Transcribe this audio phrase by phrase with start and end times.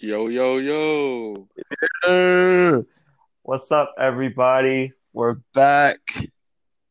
[0.00, 1.48] Yo, yo, yo.
[3.42, 4.92] What's up, everybody?
[5.12, 5.98] We're back.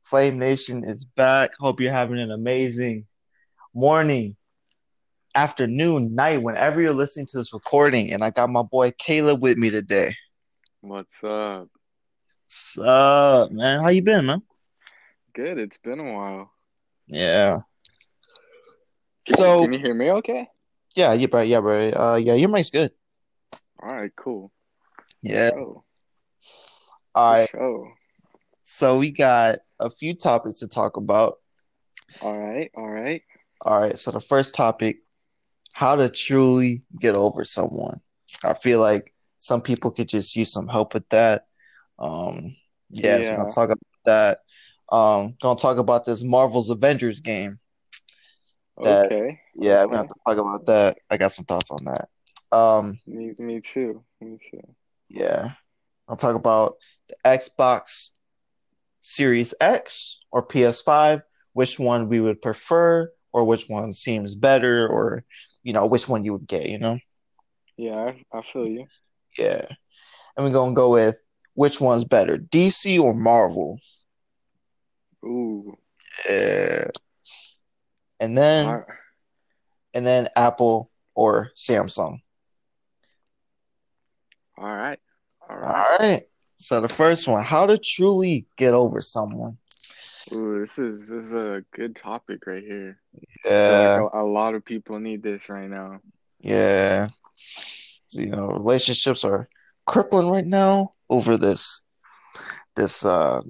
[0.03, 1.51] Flame Nation is back.
[1.57, 3.05] Hope you're having an amazing
[3.73, 4.35] morning,
[5.35, 8.11] afternoon, night, whenever you're listening to this recording.
[8.11, 10.13] And I got my boy Caleb with me today.
[10.81, 11.69] What's up?
[12.43, 13.83] What's up, man?
[13.83, 14.41] How you been, man?
[15.33, 15.59] Good.
[15.59, 16.51] It's been a while.
[17.07, 17.59] Yeah.
[19.25, 20.49] Can, So, can you hear me okay?
[20.97, 21.89] yeah, yeah, bro, yeah, bro.
[21.95, 22.91] Uh, yeah, your mic's good.
[23.81, 24.51] All right, cool.
[25.21, 25.51] Yeah.
[27.15, 27.49] All right.
[28.61, 31.37] So we got a few topics to talk about.
[32.21, 33.21] all right, all right.
[33.61, 34.99] All right, so the first topic,
[35.73, 38.01] how to truly get over someone.
[38.43, 41.47] I feel like some people could just use some help with that.
[41.97, 42.55] Um,
[42.89, 44.39] yeah, so we're gonna talk about that.
[44.91, 47.57] Um, gonna talk about this Marvel's Avengers game.
[48.83, 49.39] That Okay.
[49.55, 50.99] yeah, we're gonna have to talk about that.
[51.09, 52.09] I got some thoughts on that.
[52.51, 54.03] Um, Me, me too.
[54.21, 54.61] Me too.
[55.09, 55.51] yeah,
[56.07, 56.75] I'll talk about
[57.09, 58.09] the Xbox
[59.01, 61.21] Series X or PS5,
[61.53, 65.23] which one we would prefer, or which one seems better, or
[65.63, 66.97] you know, which one you would get, you know?
[67.75, 68.87] Yeah, I, feel you.
[69.37, 69.65] Yeah.
[70.35, 71.19] And we're gonna go with
[71.53, 73.79] which one's better, DC or Marvel?
[75.25, 75.75] Ooh.
[76.29, 76.85] Yeah.
[78.19, 78.85] And then All,
[79.93, 82.19] and then Apple or Samsung.
[84.57, 84.99] All right.
[85.49, 85.85] All All right.
[85.99, 86.21] right.
[86.57, 89.57] So the first one, how to truly get over someone.
[90.33, 93.01] Ooh, this is this is a good topic right here.
[93.45, 96.01] Yeah, like a, a lot of people need this right now.
[96.39, 97.07] yeah.
[98.11, 99.49] You know, relationships are
[99.85, 101.81] crippling right now over this
[102.75, 103.41] this uh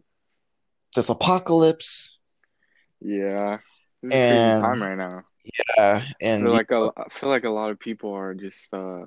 [0.95, 2.17] this apocalypse.
[3.01, 3.57] Yeah.
[4.01, 5.23] This is a crazy And time right now.
[5.77, 8.73] yeah, I and feel like a, I feel like a lot of people are just
[8.73, 9.05] uh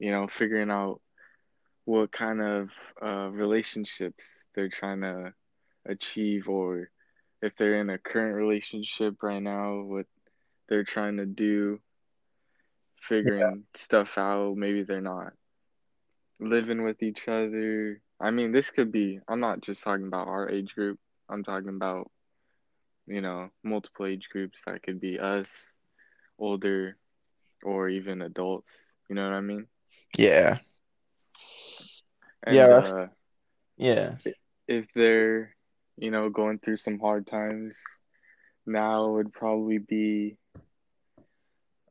[0.00, 1.00] you know figuring out
[1.84, 2.70] what kind of
[3.02, 5.32] uh relationships they're trying to
[5.86, 6.90] achieve or
[7.42, 10.06] if they're in a current relationship right now what
[10.68, 11.80] they're trying to do
[13.00, 14.56] figuring stuff out.
[14.56, 15.32] Maybe they're not
[16.38, 18.00] living with each other.
[18.20, 20.98] I mean this could be I'm not just talking about our age group.
[21.28, 22.10] I'm talking about
[23.06, 24.62] you know multiple age groups.
[24.66, 25.76] That could be us
[26.38, 26.96] older
[27.64, 28.86] or even adults.
[29.08, 29.66] You know what I mean
[30.16, 30.56] yeah,
[32.42, 33.06] and yeah, uh
[33.76, 34.16] yeah,
[34.68, 35.54] if they're,
[35.96, 37.78] you know, going through some hard times,
[38.66, 40.36] now would probably be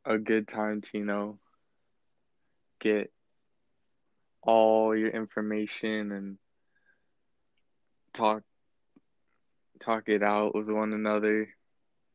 [0.05, 1.39] a good time to, you know,
[2.79, 3.11] get
[4.41, 6.37] all your information and
[8.13, 8.43] talk
[9.79, 11.49] talk it out with one another.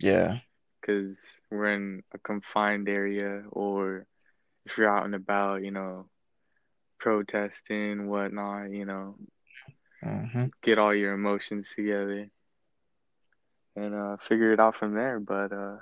[0.00, 0.38] Yeah,
[0.80, 4.06] because we're in a confined area or
[4.66, 6.08] if you're out and about, you know,
[6.98, 9.16] protesting, whatnot, you know,
[10.02, 12.28] hmm get all your emotions together
[13.76, 15.18] and uh, figure it out from there.
[15.20, 15.76] But uh,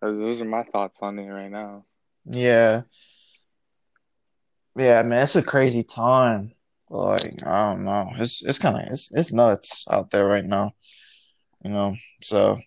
[0.00, 1.84] those those are my thoughts on it right now.
[2.24, 2.82] yeah,
[4.76, 5.22] yeah, man.
[5.22, 6.52] It's a crazy time.
[6.90, 8.10] Like, I don't know.
[8.18, 10.72] It's it's kind of it's it's nuts out there right now,
[11.64, 11.94] you know.
[12.22, 12.58] So,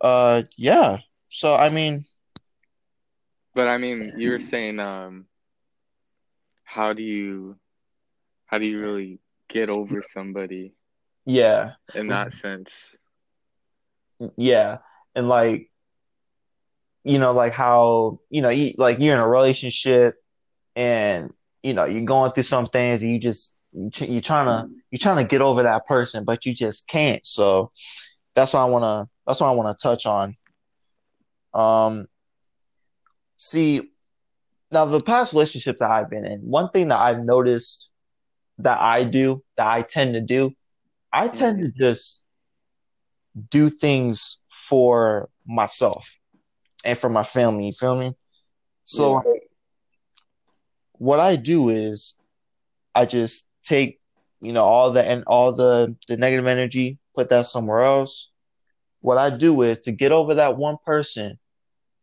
[0.00, 0.98] uh, yeah.
[1.28, 2.04] So I mean,
[3.60, 5.26] But I mean, you were saying, um,
[6.64, 7.58] how do you
[8.46, 9.18] how do you really
[9.50, 10.72] get over somebody
[11.26, 12.96] yeah, in that sense?
[14.38, 14.78] yeah,
[15.14, 15.70] and like
[17.04, 20.14] you know, like how you know, you, like you're in a relationship,
[20.74, 21.30] and
[21.62, 25.22] you know, you're going through some things, and you just you're trying to you're trying
[25.22, 27.26] to get over that person, but you just can't.
[27.26, 27.72] So
[28.34, 30.34] that's what I wanna that's what I wanna touch on.
[31.52, 32.06] Um,
[33.40, 33.90] see,
[34.70, 37.90] now the past relationships that I've been in, one thing that I've noticed
[38.58, 40.52] that I do, that I tend to do,
[41.12, 42.22] I tend to just
[43.50, 44.36] do things
[44.68, 46.18] for myself
[46.84, 47.66] and for my family.
[47.66, 48.14] You feel me?
[48.84, 49.32] So Yeah.
[50.92, 52.16] what I do is
[52.94, 54.00] I just take,
[54.40, 58.30] you know, all the and all the the negative energy, put that somewhere else.
[59.00, 61.38] What I do is to get over that one person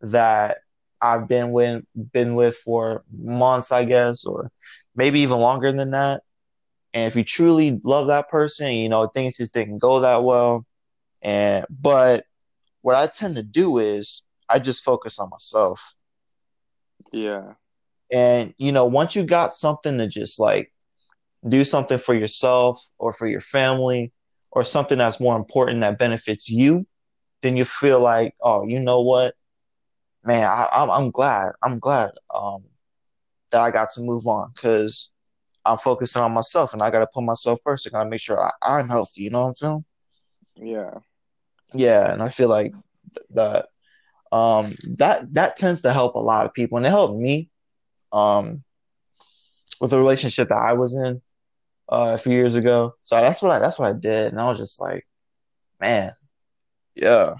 [0.01, 0.57] that
[1.01, 1.83] I've been with
[2.13, 4.51] been with for months, I guess, or
[4.95, 6.23] maybe even longer than that.
[6.93, 10.65] And if you truly love that person, you know, things just didn't go that well.
[11.21, 12.25] And but
[12.81, 15.93] what I tend to do is I just focus on myself.
[17.11, 17.53] Yeah.
[18.11, 20.71] And you know, once you got something to just like
[21.47, 24.11] do something for yourself or for your family
[24.51, 26.87] or something that's more important that benefits you,
[27.41, 29.35] then you feel like, oh, you know what,
[30.27, 32.63] man, I, I'm I'm glad, I'm glad um,
[33.51, 35.09] that I got to move on because
[35.65, 37.87] I'm focusing on myself and I got to put myself first.
[37.87, 39.23] I got to make sure I, am healthy.
[39.23, 39.85] You know what I'm saying?
[40.55, 40.91] Yeah.
[41.73, 42.73] Yeah, and I feel like
[43.31, 43.67] that
[44.31, 47.49] um, that that tends to help a lot of people, and it helped me
[48.11, 48.63] um,
[49.79, 51.21] with the relationship that I was in
[51.91, 52.95] uh, a few years ago.
[53.03, 55.07] So that's what I that's what I did, and I was just like,
[55.79, 56.11] man,
[56.95, 57.35] yeah,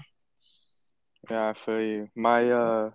[1.30, 2.08] yeah, I feel you.
[2.14, 2.90] My uh,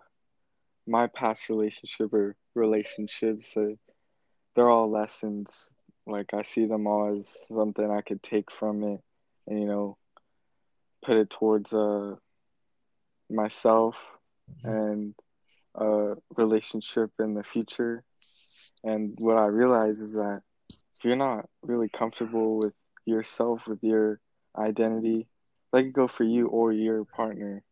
[0.88, 3.76] my past relationship or relationships, uh,
[4.56, 5.70] they're all lessons.
[6.06, 9.02] Like I see them all as something I could take from it,
[9.48, 9.98] and you know,
[11.04, 12.16] put it towards uh
[13.30, 13.98] myself
[14.66, 14.70] mm-hmm.
[14.70, 15.16] and
[15.76, 18.04] a relationship in the future.
[18.84, 22.74] And what I realize is that if you're not really comfortable with
[23.06, 24.20] yourself, with your
[24.58, 25.28] identity,
[25.72, 27.64] that could go for you or your partner.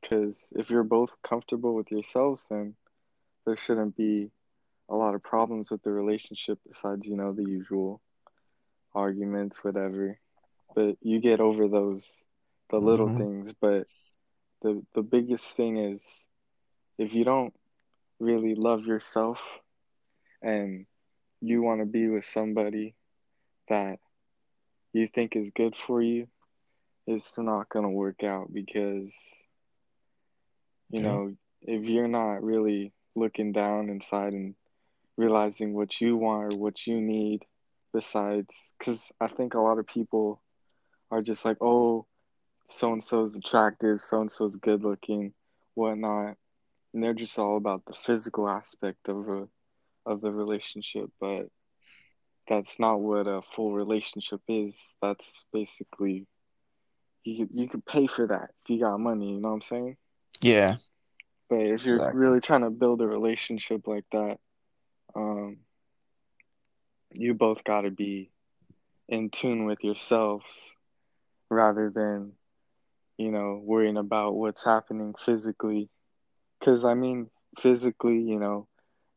[0.00, 2.74] Because if you're both comfortable with yourselves, then
[3.44, 4.30] there shouldn't be
[4.88, 8.00] a lot of problems with the relationship besides, you know, the usual
[8.94, 10.18] arguments, whatever.
[10.74, 12.22] But you get over those,
[12.70, 13.18] the little mm-hmm.
[13.18, 13.52] things.
[13.60, 13.86] But
[14.62, 16.26] the, the biggest thing is
[16.98, 17.54] if you don't
[18.20, 19.40] really love yourself
[20.42, 20.86] and
[21.40, 22.94] you want to be with somebody
[23.68, 23.98] that
[24.92, 26.28] you think is good for you,
[27.06, 29.14] it's not going to work out because,
[30.90, 34.54] you know, if you're not really looking down inside and
[35.16, 37.44] realizing what you want or what you need,
[37.92, 40.42] besides, because I think a lot of people
[41.10, 42.06] are just like, oh,
[42.68, 45.32] so and so's attractive, so and so's good looking,
[45.74, 46.36] whatnot,
[46.92, 49.48] and they're just all about the physical aspect of a
[50.04, 51.46] of the relationship, but
[52.48, 54.94] that's not what a full relationship is.
[55.02, 56.26] That's basically
[57.24, 59.32] you you could pay for that if you got money.
[59.32, 59.96] You know what I'm saying?
[60.40, 60.74] Yeah.
[61.48, 64.38] But if you're really trying to build a relationship like that,
[65.14, 65.58] um,
[67.14, 68.30] you both got to be
[69.08, 70.74] in tune with yourselves
[71.48, 72.32] rather than
[73.18, 75.88] you know, worrying about what's happening physically.
[76.58, 78.66] Because, I mean, physically, you know,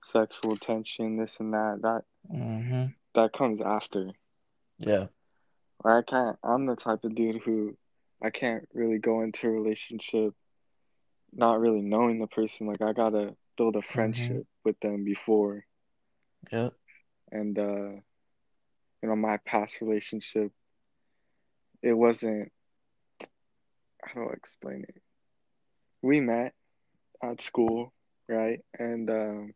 [0.04, 2.86] sexual tension, this and that, that, mm-hmm.
[3.16, 4.12] that comes after.
[4.80, 5.08] Yeah.
[5.84, 7.78] I can't, I'm the type of dude who
[8.22, 10.34] I can't really go into a relationship
[11.34, 12.68] not really knowing the person.
[12.68, 14.64] Like, I gotta build a friendship mm-hmm.
[14.64, 15.66] with them before.
[16.52, 16.70] Yeah.
[17.32, 17.92] And, uh,
[19.02, 20.52] you know, my past relationship,
[21.82, 22.52] it wasn't
[24.02, 25.02] how do I explain it?
[26.02, 26.54] We met
[27.22, 27.94] at school,
[28.28, 28.60] right?
[28.78, 29.54] And um,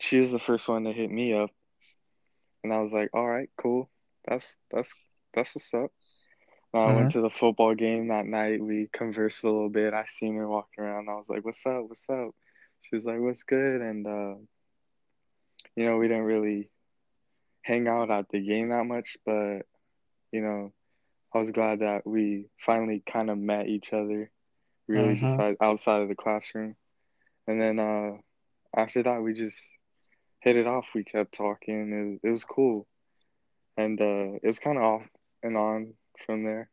[0.00, 1.50] she was the first one to hit me up,
[2.62, 3.90] and I was like, "All right, cool.
[4.26, 4.92] That's that's
[5.32, 5.90] that's what's up."
[6.74, 7.08] I went mm-hmm.
[7.10, 8.62] to the football game that night.
[8.62, 9.92] We conversed a little bit.
[9.92, 11.08] I seen her walking around.
[11.08, 11.84] I was like, "What's up?
[11.86, 12.30] What's up?"
[12.80, 14.34] She was like, "What's good?" And uh,
[15.76, 16.70] you know, we didn't really
[17.62, 19.60] hang out at the game that much, but
[20.32, 20.72] you know,
[21.34, 24.30] I was glad that we finally kind of met each other,
[24.88, 25.30] really mm-hmm.
[25.30, 26.74] beside, outside of the classroom.
[27.46, 28.12] And then uh,
[28.74, 29.58] after that, we just
[30.40, 30.88] hit it off.
[30.94, 32.20] We kept talking.
[32.22, 32.86] It, it was cool,
[33.76, 35.02] and uh, it was kind of off
[35.42, 35.94] and on
[36.26, 36.70] from there.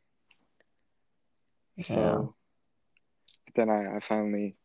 [1.79, 3.41] So yeah.
[3.55, 4.55] then I, I finally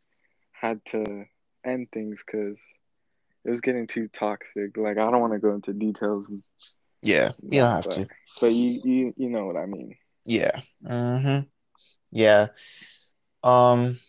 [0.52, 1.24] had to
[1.64, 2.60] end things because
[3.44, 4.76] it was getting too toxic.
[4.76, 6.28] Like I don't want to go into details.
[7.02, 8.08] Yeah, you don't have but, to.
[8.40, 9.96] But you, you, you know what I mean.
[10.24, 10.60] Yeah.
[10.84, 11.46] Mm-hmm.
[12.10, 12.48] Yeah.
[13.42, 14.00] Um.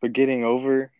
[0.00, 0.90] But getting over,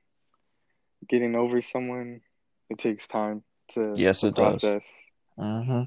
[1.09, 2.21] getting over someone,
[2.69, 4.61] it takes time to yes, it process.
[4.61, 4.87] does.
[5.39, 5.81] Mm-hmm.
[5.81, 5.87] I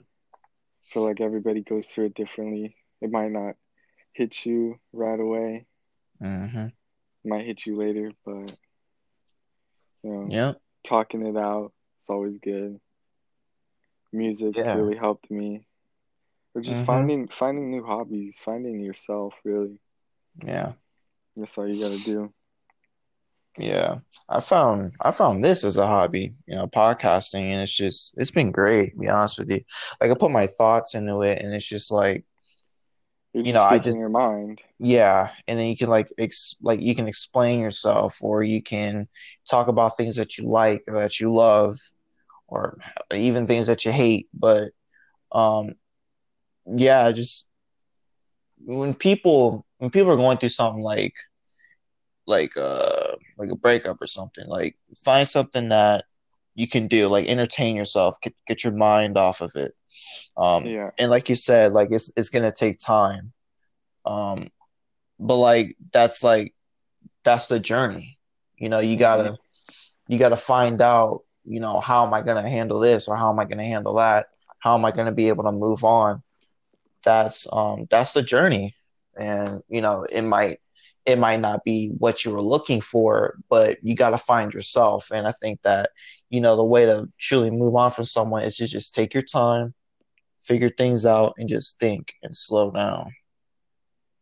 [0.90, 2.76] feel like everybody goes through it differently.
[3.04, 3.56] It might not
[4.14, 5.66] hit you right away.
[6.22, 6.68] Mm-hmm.
[7.26, 8.52] Might hit you later, but
[10.04, 12.80] you know, yeah, talking it out, it's always good.
[14.12, 14.74] Music yeah.
[14.76, 15.66] really helped me.
[16.56, 16.86] Or just mm-hmm.
[16.86, 19.80] finding finding new hobbies, finding yourself really.
[20.46, 20.74] Yeah.
[21.36, 22.32] That's all you gotta do.
[23.58, 24.00] Yeah.
[24.30, 28.32] I found I found this as a hobby, you know, podcasting and it's just it's
[28.32, 29.62] been great, to be honest with you.
[30.00, 32.24] Like I put my thoughts into it and it's just like
[33.34, 34.62] You're you know, I just your mind.
[34.80, 39.08] Yeah, and then you can like ex like you can explain yourself or you can
[39.50, 41.78] talk about things that you like or that you love
[42.48, 42.78] or
[43.12, 44.72] even things that you hate, but
[45.32, 45.76] um
[46.66, 47.46] yeah, just
[48.66, 51.16] when people when people are going through something like
[52.26, 56.06] like uh like a breakup or something, like find something that
[56.56, 59.74] you can do, like entertain yourself, get, get your mind off of it.
[60.38, 60.90] Um yeah.
[60.98, 63.32] and like you said, like it's it's gonna take time.
[64.06, 64.50] Um
[65.20, 66.54] but like that's like
[67.24, 68.18] that's the journey.
[68.58, 69.38] You know, you gotta
[70.08, 73.16] you got to find out, you know, how am I going to handle this or
[73.16, 74.28] how am I going to handle that?
[74.60, 76.24] How am I going to be able to move on?
[77.04, 78.76] That's um that's the journey.
[79.18, 80.60] And you know, it might
[81.06, 85.12] it might not be what you were looking for, but you got to find yourself.
[85.12, 85.90] And I think that,
[86.30, 89.24] you know, the way to truly move on from someone is to just take your
[89.24, 89.74] time,
[90.42, 93.12] figure things out, and just think and slow down.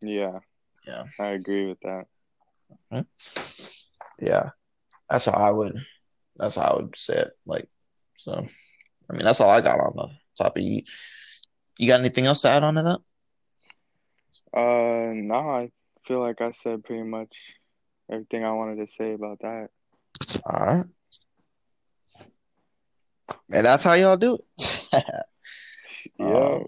[0.00, 0.40] Yeah.
[0.86, 1.04] Yeah.
[1.20, 3.06] I agree with that.
[4.20, 4.50] Yeah.
[5.08, 5.76] That's how I would,
[6.36, 7.30] that's how I would say it.
[7.46, 7.68] Like,
[8.16, 8.46] so,
[9.08, 10.64] I mean, that's all I got on the topic.
[10.64, 10.82] You,
[11.78, 13.00] you got anything else to add on to that?
[14.54, 15.70] Uh, no, I
[16.04, 17.56] feel like I said pretty much
[18.10, 19.68] everything I wanted to say about that.
[20.46, 20.86] All right.
[23.50, 25.04] And that's how y'all do it.
[26.18, 26.36] Yeah.
[26.36, 26.66] Um,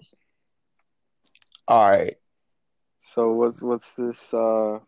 [1.67, 2.15] all right.
[3.01, 4.79] So what's what's this uh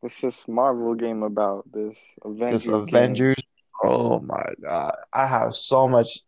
[0.00, 1.70] what's this Marvel game about?
[1.72, 2.74] This Avengers This game?
[2.74, 3.42] Avengers.
[3.82, 4.94] Oh my God.
[5.12, 6.20] I have so much.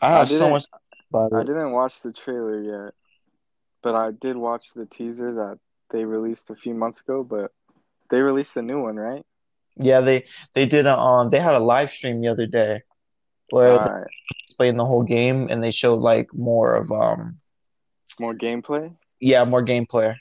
[0.00, 0.64] I I have so much
[1.14, 2.94] I didn't watch the trailer yet,
[3.82, 5.58] but I did watch the teaser that
[5.90, 7.52] they released a few months ago, but
[8.10, 9.24] they released a new one, right?
[9.76, 12.82] Yeah, they they did a um they had a live stream the other day
[13.50, 14.08] where they Alright.
[14.46, 17.40] explained the whole game and they showed like more of um
[18.18, 18.96] More gameplay?
[19.20, 20.14] yeah more gameplay.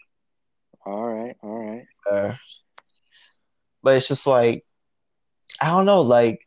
[0.85, 1.87] Alright, alright.
[2.09, 2.33] Uh,
[3.83, 4.63] but it's just like
[5.61, 6.39] I don't know, like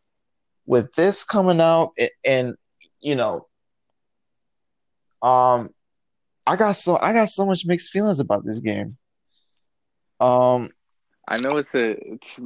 [0.66, 1.92] with this coming out
[2.24, 2.54] and
[3.00, 3.46] you know,
[5.22, 5.70] um,
[6.46, 8.96] I got so I got so much mixed feelings about this game.
[10.18, 10.68] Um,
[11.26, 12.40] I know it's a it's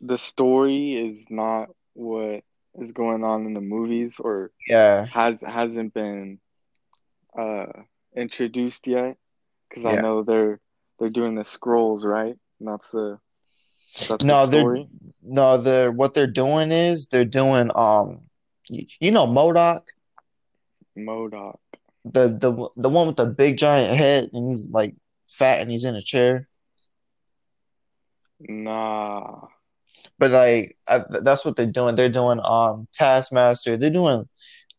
[0.00, 2.44] the story is not what
[2.76, 6.38] is going on in the movies or yeah, has hasn't been
[7.38, 7.66] uh
[8.16, 9.16] introduced yet
[9.68, 10.60] because I know they're
[10.98, 12.36] they're doing the Skrulls, right?
[12.60, 13.18] And that's the
[14.08, 14.84] that's the No, they're
[15.22, 18.20] no, they're what they're doing is they're doing um,
[18.70, 19.82] y- you know, MODOK,
[20.96, 21.58] MODOK.
[22.04, 24.94] The the the one with the big giant head and he's like
[25.26, 26.48] fat and he's in a chair.
[28.48, 29.48] Nah.
[30.18, 31.96] But like I, that's what they're doing.
[31.96, 33.76] They're doing um Taskmaster.
[33.76, 34.28] They're doing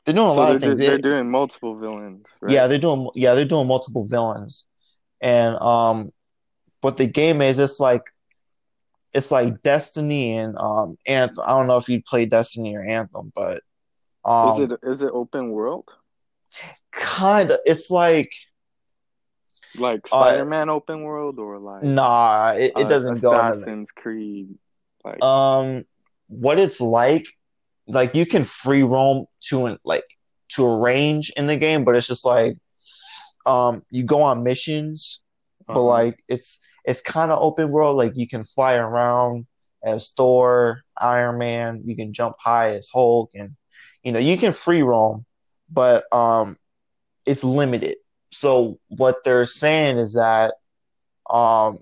[0.05, 0.81] they're doing a So lot of things.
[0.81, 4.65] they're doing multiple villains, yeah, they're doing yeah, they're doing multiple villains.
[5.21, 6.11] And um
[6.81, 8.03] what the game is, it's like
[9.13, 11.43] it's like Destiny and um Anthem.
[11.45, 13.61] I don't know if you play Destiny or Anthem, but
[14.39, 15.97] Is um it is it open world?
[16.95, 18.29] Kind of it's like
[19.77, 24.49] Like uh Spider-Man open world or like nah, it, it uh, doesn't go Assassin's Creed?
[25.03, 25.21] Like.
[25.23, 25.85] Um
[26.27, 27.25] what it's like,
[27.87, 30.05] like you can free roam to an like
[30.49, 32.57] to a range in the game, but it's just like
[33.45, 35.21] um you go on missions
[35.67, 35.83] but uh-huh.
[35.83, 37.97] like it's it's kind of open world.
[37.97, 39.47] Like you can fly around
[39.83, 41.81] as Thor, Iron Man.
[41.85, 43.55] You can jump high as Hulk, and
[44.03, 45.25] you know you can free roam,
[45.69, 46.57] but um,
[47.25, 47.97] it's limited.
[48.31, 50.53] So what they're saying is that
[51.29, 51.79] um,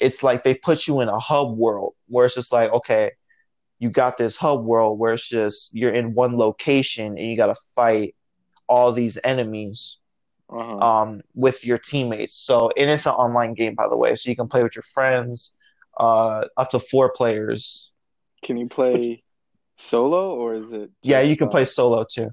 [0.00, 3.12] it's like they put you in a hub world where it's just like okay,
[3.78, 7.46] you got this hub world where it's just you're in one location and you got
[7.46, 8.14] to fight
[8.68, 9.98] all these enemies
[10.50, 10.84] Uh-huh.
[10.84, 12.34] um, with your teammates.
[12.36, 14.82] So, and it's an online game, by the way, so you can play with your
[14.94, 15.52] friends,
[15.98, 17.90] uh, up to four players.
[18.42, 19.24] Can you Which, play
[19.76, 22.30] solo or is it yeah, you can play uh solo too.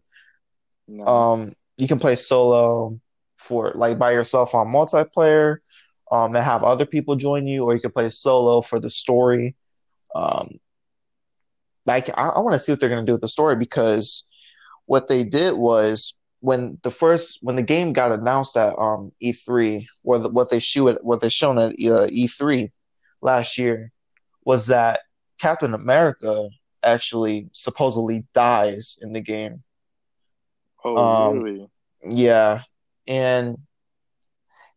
[1.06, 1.56] Um, nice?
[1.82, 3.00] You can play solo
[3.38, 5.58] for like by yourself on multiplayer,
[6.12, 9.56] um, and have other people join you, or you can play solo for the story.
[10.14, 10.60] Um,
[11.88, 14.26] like I, I want to see what they're gonna do with the story because
[14.86, 19.88] what they did was when the first when the game got announced at um E3
[20.04, 22.70] or the, what they show what they shown at uh, E3
[23.24, 23.92] last year
[24.46, 25.00] was that
[25.40, 26.48] Captain America
[26.84, 29.64] actually supposedly dies in the game.
[30.84, 31.70] Oh, Um really?
[32.04, 32.64] yeah,
[33.08, 33.58] and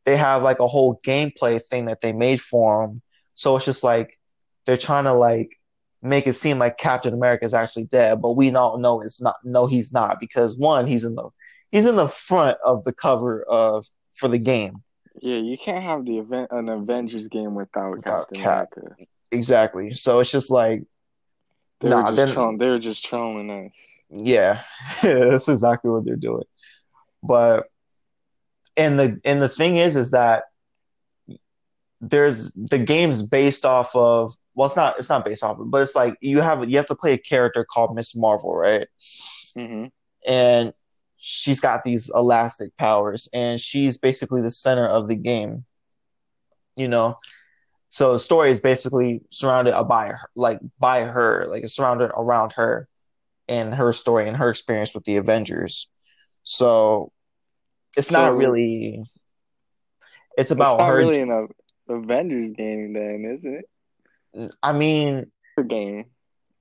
[0.05, 3.03] they have like a whole gameplay thing that they made for him.
[3.35, 4.19] So it's just like
[4.67, 5.57] they're trying to like
[6.03, 9.37] make it seem like Captain America is actually dead, but we don't know it's not.
[9.45, 11.29] No, he's not because one, he's in the
[11.71, 14.83] he's in the front of the cover of for the game
[15.21, 18.69] Yeah, you can't have the event an Avengers game without without Captain Cap.
[18.69, 18.97] America.
[19.33, 19.91] Exactly.
[19.93, 20.83] So it's just like
[21.81, 22.05] They were nah.
[22.05, 22.59] just Then trolling.
[22.59, 23.94] They were just trolling us.
[24.11, 24.63] Yeah,
[25.03, 26.45] that's exactly what they're doing.
[27.23, 27.67] But
[28.77, 30.45] and the and the thing is, is that
[32.01, 35.83] there's the game's based off of well, it's not it's not based off of, but
[35.83, 38.87] it's like you have you have to play a character called Miss Marvel, right?
[39.57, 39.87] hmm
[40.27, 40.73] And
[41.17, 45.65] she's got these elastic powers, and she's basically the center of the game,
[46.77, 47.17] you know.
[47.91, 52.53] So the story is basically surrounded by her, like by her, like it's surrounded around
[52.55, 52.89] her
[53.49, 55.89] and her story and her experience with the Avengers.
[56.45, 57.13] So
[57.97, 59.05] it's So not really.
[60.37, 60.95] It's it's about not her.
[60.95, 61.49] really an
[61.89, 63.71] Avengers game then, isn't it?
[64.63, 65.31] I mean,
[65.69, 66.07] game,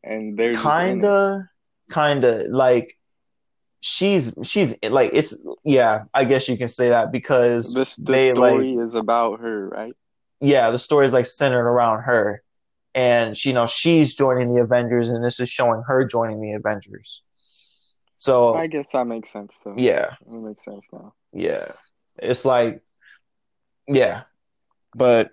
[0.04, 1.16] and they're just in it.
[1.16, 1.50] kinda,
[1.92, 2.98] kinda like
[3.82, 6.06] she's she's like it's yeah.
[6.14, 9.68] I guess you can say that because This the they like story is about her,
[9.70, 9.96] right?
[10.42, 12.43] yeah, the story is like centered around her,
[12.96, 16.54] and she, you know she's joining the Avengers, and this is showing her joining the
[16.54, 17.24] Avengers.
[18.18, 19.76] So I guess that makes sense though.
[19.78, 21.14] yeah, It makes sense now.
[21.34, 21.72] yeah,
[22.18, 22.82] it's like
[23.88, 24.24] yeah,
[24.96, 25.32] but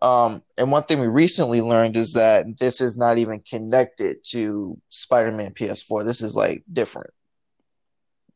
[0.00, 4.76] um, and one thing we recently learned is that this is not even connected to
[4.88, 6.04] Spider-Man PS4.
[6.04, 7.10] This is like different.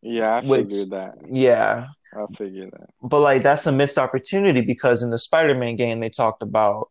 [0.03, 1.15] Yeah, I Which figured that.
[1.29, 2.89] yeah, I figured that.
[3.03, 6.91] but like that's a missed opportunity because in the Spider-Man game they talked about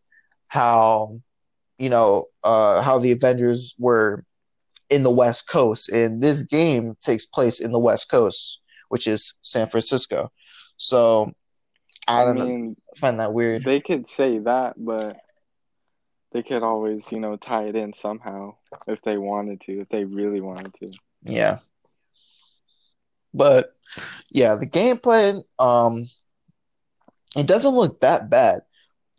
[0.50, 1.22] how
[1.77, 4.24] you know uh how the Avengers were
[4.89, 5.89] in the West Coast.
[5.91, 10.32] And this game takes place in the West Coast which is San Francisco.
[10.77, 11.34] So
[12.08, 12.46] I I don't know.
[12.46, 13.63] mean, I find that weird.
[13.63, 15.17] they could say that, but
[16.32, 18.55] they could always, you know, tie it in somehow
[18.88, 20.98] if they wanted to, if they really wanted to.
[21.25, 21.60] yeah.
[23.34, 23.70] But
[24.32, 26.08] yeah the gameplay um
[27.36, 28.62] it doesn't look that bad.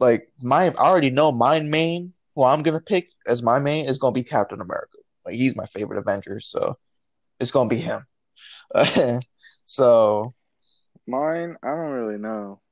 [0.01, 3.99] Like my I already know my main who I'm gonna pick as my main is
[3.99, 4.99] gonna be Captain America.
[5.27, 6.77] Like he's my favorite Avenger, so
[7.41, 8.07] it's gonna be him.
[9.67, 10.35] so
[11.07, 12.63] Mine, I don't really know.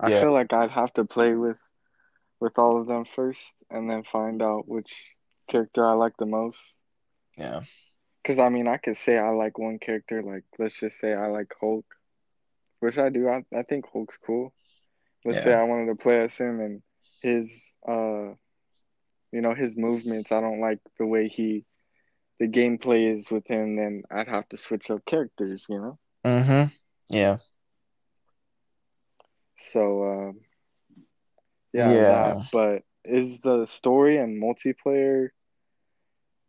[0.00, 1.58] I yeah, feel like I'd have to play with
[2.40, 5.16] with all of them first and then find out which
[5.48, 6.82] character I like the most.
[7.38, 7.62] yeah,
[8.22, 11.26] Because I mean, I could say I like one character, like let's just say I
[11.28, 11.84] like Hulk,
[12.80, 13.28] which I do.
[13.28, 14.54] I, I think Hulk's cool.
[15.24, 15.52] Let's say.
[15.54, 16.82] I wanted to play as him and
[17.22, 18.34] his uh
[19.32, 20.32] you know his movements.
[20.32, 21.64] I don't like the way he
[22.38, 23.76] the gameplay is with him.
[23.76, 25.98] Then I'd have to switch up characters, you know.
[26.24, 26.70] Mm-hmm.
[27.10, 27.38] Yeah.
[29.56, 30.40] So um,
[31.72, 32.06] yeah, Yeah.
[32.06, 32.38] that.
[32.52, 35.28] But is the story and multiplayer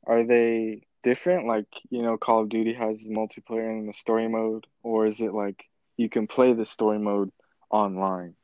[0.08, 1.48] are they different?
[1.48, 5.34] Like you know, Call of Duty has multiplayer in the story mode, or is it
[5.34, 5.64] like
[5.98, 7.32] you can play the story mode
[7.70, 8.36] online?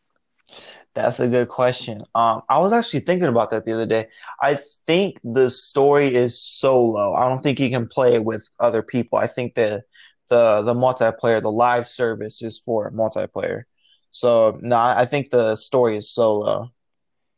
[0.96, 2.02] That's a good question.
[2.16, 4.08] Um, I was actually thinking about that the other day.
[4.42, 7.14] I think the story is solo.
[7.14, 9.18] I don't think you can play it with other people.
[9.20, 9.84] I think the
[10.30, 13.64] the the multiplayer, the live service is for multiplayer.
[14.12, 16.72] So no, I think the story is solo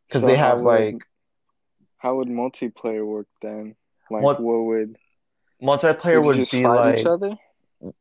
[0.08, 1.04] because So they how have would like
[1.98, 3.76] how would multiplayer work then?
[4.10, 4.98] Like Mul what would
[5.62, 7.38] multiplayer would would be like other?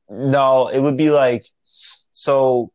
[0.09, 1.45] no, it would be like
[2.13, 2.73] so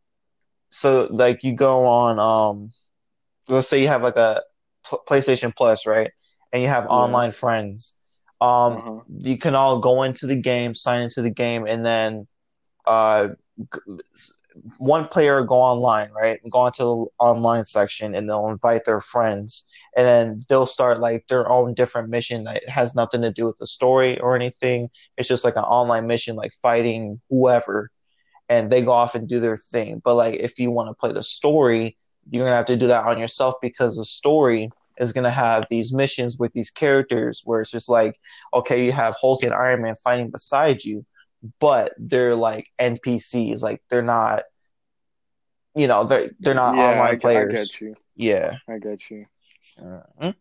[0.76, 2.72] so like you go on um
[3.50, 4.42] let's say you have like a
[4.90, 6.12] P- PlayStation Plus, right?
[6.52, 6.90] And you have Yeah.
[6.90, 7.96] online friends.
[8.42, 9.02] Um, Uh-huh.
[9.20, 12.28] you can all go into the game, sign into the game, and then
[12.86, 13.30] uh,
[13.74, 13.80] g-
[14.78, 16.40] one player go online, right?
[16.52, 21.26] Go onto the online section, and they'll invite their friends, and then they'll start like
[21.28, 24.90] their own different mission that has nothing to do with the story or anything.
[25.18, 27.92] It's just like an online mission, like fighting whoever,
[28.50, 30.02] and they go off and do their thing.
[30.04, 31.98] But like if you want to play the story,
[32.30, 35.94] you're gonna have to do that on yourself because the story is gonna have these
[35.94, 38.16] missions with these characters where it's just like,
[38.54, 41.06] okay, you have Hulk and Iron Man fighting beside you,
[41.60, 44.44] but they're like NPCs, like they're not,
[45.76, 47.72] you know, they're they're not Yeah, online I players.
[47.82, 47.96] you.
[48.16, 48.58] Yeah.
[48.68, 49.26] I get you.
[49.82, 50.34] Uh,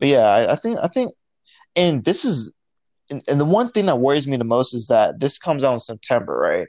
[0.00, 1.12] But yeah, I, I think I think,
[1.76, 2.52] and this is,
[3.10, 5.72] and, and the one thing that worries me the most is that this comes out
[5.72, 6.68] in September, right?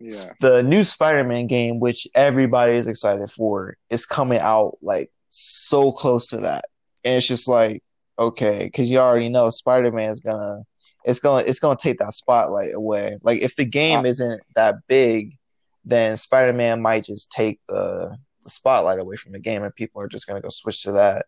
[0.00, 0.30] Yeah.
[0.40, 6.28] the new Spider-Man game, which everybody is excited for, is coming out like so close
[6.28, 6.66] to that,
[7.04, 7.82] and it's just like
[8.18, 10.62] okay, because you already know Spider-Man is gonna,
[11.04, 13.16] it's gonna, it's gonna take that spotlight away.
[13.22, 15.36] Like if the game I, isn't that big,
[15.84, 20.08] then Spider-Man might just take the the spotlight away from the game, and people are
[20.08, 21.26] just gonna go switch to that.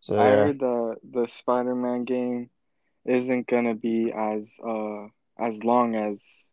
[0.00, 2.50] So I yeah, heard the the Spider-Man game
[3.06, 5.06] isn't gonna be as uh
[5.38, 6.46] as long as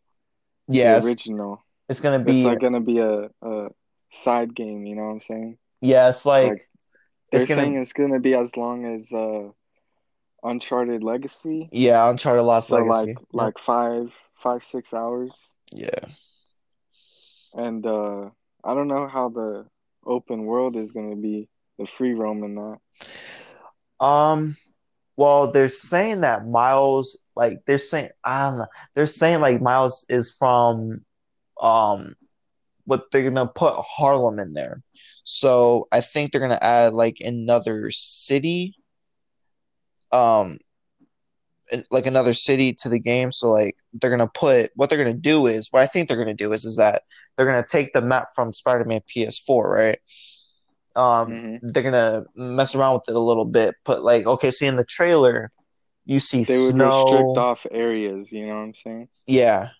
[0.68, 1.64] yeah, it's, original.
[1.88, 3.68] it's gonna be It's like gonna be a, a
[4.10, 5.58] side game, you know what I'm saying?
[5.80, 6.68] yeah, it's like Like
[7.32, 9.50] it's they're gonna saying it's gonna be as long as uh
[10.42, 11.72] Uncharted Legacy.
[11.72, 13.18] yeah, Uncharted Lost So like Legacy.
[13.32, 13.52] Yep.
[13.52, 16.08] like five five six hours, Yeah.
[17.54, 18.30] and uh
[18.64, 19.66] I don't know how the
[20.06, 22.78] open world is gonna be the free roam in that.
[24.00, 24.56] Um,
[25.16, 30.04] well, they're saying that Miles, like they're saying, I don't know, they're saying like Miles
[30.08, 31.04] is from,
[31.60, 32.16] um,
[32.86, 34.82] what they're gonna put Harlem in there.
[35.24, 38.76] So I think they're gonna add like another city,
[40.12, 40.58] um,
[41.90, 43.30] like another city to the game.
[43.30, 46.34] So like they're gonna put what they're gonna do is what I think they're gonna
[46.34, 47.02] do is is that
[47.36, 49.98] they're gonna take the map from Spider-Man PS4, right?
[50.96, 51.60] Um, Mhm.
[51.62, 53.74] they're gonna mess around with it a little bit.
[53.84, 55.50] But like okay, see in the trailer,
[56.04, 56.86] you see They would snow.
[56.86, 58.30] restrict off areas.
[58.32, 59.08] You know what I'm saying?
[59.26, 59.70] Yeah,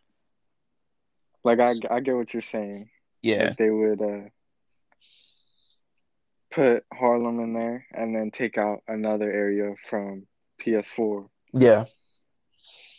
[1.44, 2.90] Like I, I get what you're saying.
[3.22, 4.28] yeah, Like they would uh,
[6.50, 10.26] put Harlem in there and then take out another area from
[10.60, 11.28] PS4.
[11.52, 11.84] yeah.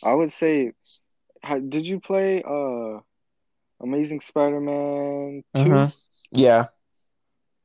[0.04, 0.72] I would say,
[1.68, 3.00] did you play uh,
[3.80, 5.60] Amazing Spider-Man 2?
[5.64, 5.92] Mhm.
[6.32, 6.66] Yeah,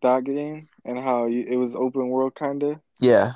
[0.02, 3.34] That game and how you, it was open world kind of, yeah,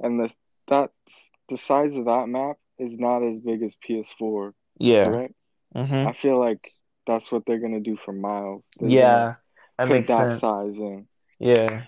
[0.00, 0.34] and the
[0.68, 5.04] that's the size of that map is not as big as PS4, yeah.
[5.04, 5.34] correct?
[5.74, 6.72] hmm I feel like
[7.06, 8.64] that's what they're gonna do for Miles.
[8.78, 9.34] They're Yeah,
[9.78, 10.40] that makes that sense.
[10.40, 11.06] size in.
[11.38, 11.84] Yeah,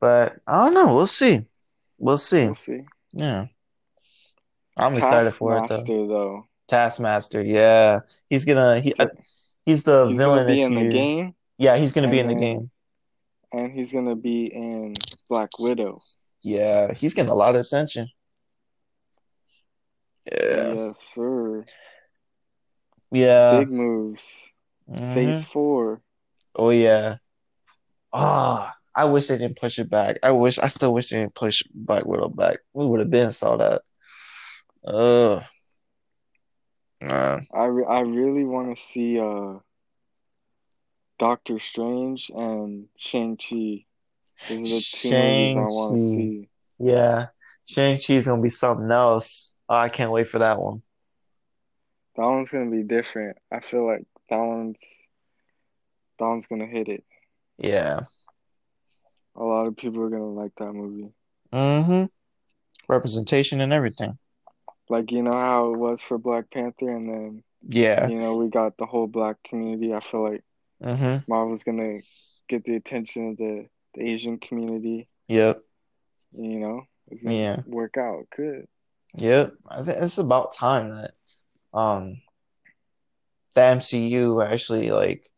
[0.00, 0.94] but I don't know.
[0.94, 1.44] We'll see.
[1.98, 2.46] We'll see.
[2.46, 2.80] We'll see.
[3.12, 3.46] Yeah,
[4.76, 5.76] I'm excited for it though.
[5.76, 7.42] Taskmaster though, Taskmaster.
[7.42, 8.80] Yeah, he's gonna.
[8.80, 9.10] He, So-
[9.64, 10.38] he's the he's villain.
[10.46, 12.70] gonna be in the game Yeah, he's gonna be in the game.
[13.52, 14.94] And he's gonna be in
[15.28, 16.00] Black Widow.
[16.42, 18.08] Yeah, he's getting a lot of attention.
[20.30, 21.64] Yeah, Yes, sir.
[23.10, 23.58] yeah.
[23.60, 24.50] Big moves.
[24.88, 25.14] Mhm.
[25.14, 26.02] Phase four.
[26.56, 27.16] Oh yeah.
[28.12, 30.18] Ah, I wish they didn't push it back.
[30.22, 30.58] I wish.
[30.58, 32.58] I still wish they didn't push Black Widow back.
[32.74, 33.82] We would have been saw that.
[34.84, 35.42] Ugh.
[37.00, 37.46] Man.
[37.52, 39.58] I re- I really want to see uh
[41.22, 43.84] Doctor Strange and Shang Chi.
[44.48, 46.16] Those are the two movies I want to Shang-Chi.
[46.16, 46.48] see.
[46.80, 47.26] Yeah,
[47.64, 49.52] Shang-Chi's gonna be something else.
[49.68, 50.82] Oh, I can't wait for that one.
[52.16, 53.38] That one's gonna be different.
[53.52, 54.82] I feel like that one's
[56.18, 57.04] that one's gonna hit it.
[57.56, 58.00] Yeah.
[59.36, 61.12] A lot of people are gonna like that movie.
[61.52, 62.06] Mm-hmm.
[62.88, 64.18] Representation and everything.
[64.88, 68.08] Like you know how it was for Black Panther, and then Yeah.
[68.08, 69.94] you know we got the whole black community.
[69.94, 70.42] I feel like
[70.82, 71.30] Mm-hmm.
[71.30, 72.00] Marvel's gonna
[72.48, 75.08] get the attention of the, the Asian community.
[75.28, 75.60] Yep.
[76.32, 77.60] You know, it's gonna Yeah.
[77.66, 78.66] work out good.
[79.18, 79.54] Yep.
[79.68, 81.12] I think it's about time that
[81.72, 82.16] um
[83.54, 85.28] the MCU actually like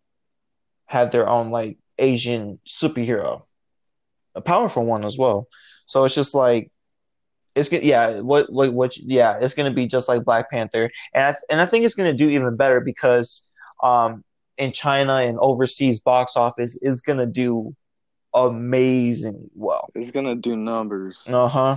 [0.86, 3.42] had their own like Asian superhero,
[4.34, 5.48] a powerful one as well.
[5.86, 6.70] So it's just like
[7.54, 11.24] it's gonna yeah what like what yeah it's gonna be just like Black Panther and
[11.24, 13.42] I and I think it's gonna do even better because
[13.82, 14.24] um
[14.58, 17.74] in China and overseas box office is gonna do
[18.34, 19.88] amazing well.
[19.94, 21.24] It's gonna do numbers.
[21.26, 21.76] Uh huh.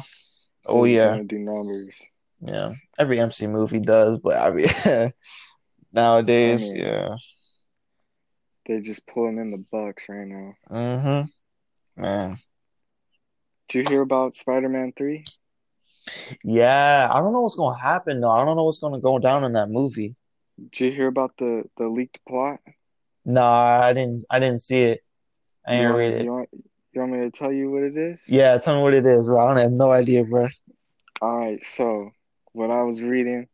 [0.67, 1.21] Oh It's yeah.
[1.25, 1.99] do numbers.
[2.41, 4.67] Yeah, every MC movie does, but I mean,
[5.93, 7.15] nowadays, I mean- yeah.
[8.65, 10.53] They're just pulling in the bucks right now.
[10.69, 12.01] Mm-hmm.
[12.01, 12.37] Man.
[13.69, 15.23] Did you hear about Spider-Man 3?
[16.43, 18.31] Yeah, I don't know what's gonna happen though.
[18.31, 20.15] I don't know what's gonna go down in that movie.
[20.59, 22.59] Did you hear about the the leaked plot?
[23.25, 24.25] Nah, I didn't.
[24.29, 25.01] I didn't see it.
[25.67, 26.23] I didn't want, read it.
[26.23, 26.49] You want,
[26.93, 28.23] you want me to tell you what it is?
[28.27, 29.39] Yeah, tell me what it is, bro.
[29.39, 30.47] I don't have no idea, bro.
[31.21, 32.11] All right, so
[32.53, 33.47] what I was reading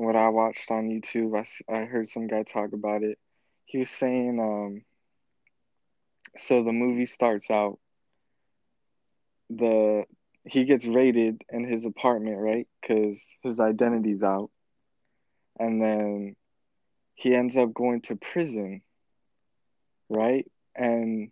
[0.00, 3.18] what I watched on YouTube, I I heard some guy talk about it.
[3.66, 4.82] He was saying, um,
[6.38, 7.78] so the movie starts out,
[9.50, 10.04] the
[10.44, 12.66] he gets raided in his apartment, right?
[12.80, 14.50] Because his identity's out,
[15.58, 16.34] and then
[17.20, 18.82] he ends up going to prison,
[20.08, 20.46] right?
[20.76, 21.30] And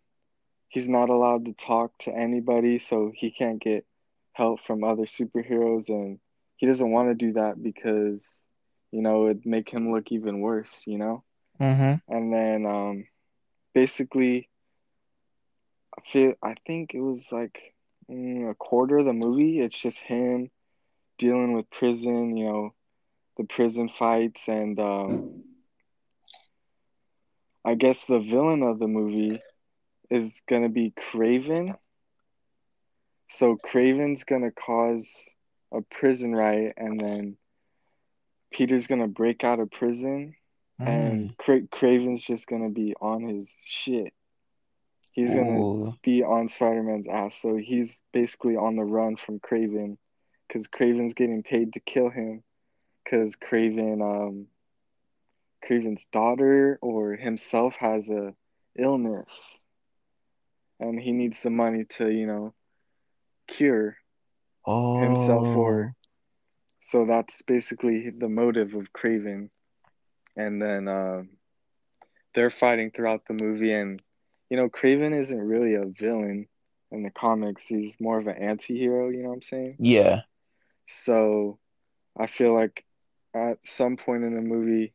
[0.68, 3.86] he's not allowed to talk to anybody, so he can't get
[4.32, 6.18] help from other superheroes and
[6.56, 8.46] he doesn't want to do that because
[8.92, 11.24] you know it'd make him look even worse you know
[11.60, 11.94] Mm-hmm.
[12.08, 13.06] and then um
[13.74, 14.48] basically
[15.98, 17.74] i feel i think it was like
[18.10, 20.50] mm, a quarter of the movie it's just him
[21.18, 22.74] dealing with prison you know
[23.36, 25.24] the prison fights and um
[27.64, 29.40] i guess the villain of the movie
[30.10, 31.74] is gonna be kraven
[33.28, 35.28] so Kraven's gonna cause
[35.72, 37.36] a prison riot, and then
[38.50, 40.34] Peter's gonna break out of prison,
[40.80, 44.14] and Cra- Kraven's just gonna be on his shit.
[45.12, 45.94] He's gonna Ooh.
[46.02, 49.98] be on Spider-Man's ass, so he's basically on the run from Kraven,
[50.46, 52.42] because Kraven's getting paid to kill him,
[53.04, 54.46] because Kraven, um,
[55.66, 58.34] Kraven's daughter or himself has a
[58.78, 59.60] illness,
[60.80, 62.54] and he needs the money to, you know,
[63.46, 63.96] cure
[64.66, 64.98] Oh.
[65.00, 65.94] himself or
[66.80, 69.50] so that's basically the motive of Kraven.
[70.36, 71.30] And then um,
[72.34, 74.00] they're fighting throughout the movie, and
[74.50, 76.46] you know, Kraven isn't really a villain
[76.90, 77.66] in the comics.
[77.66, 79.76] He's more of an anti-hero, you know what I'm saying?
[79.78, 80.20] Yeah.
[80.86, 81.58] So
[82.18, 82.84] I feel like
[83.34, 84.92] at some point in the movie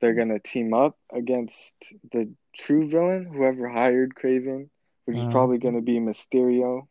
[0.00, 4.70] they're gonna team up against the true villain, whoever hired Kraven,
[5.04, 5.30] which is Mhm.
[5.30, 6.88] probably gonna be Mysterio.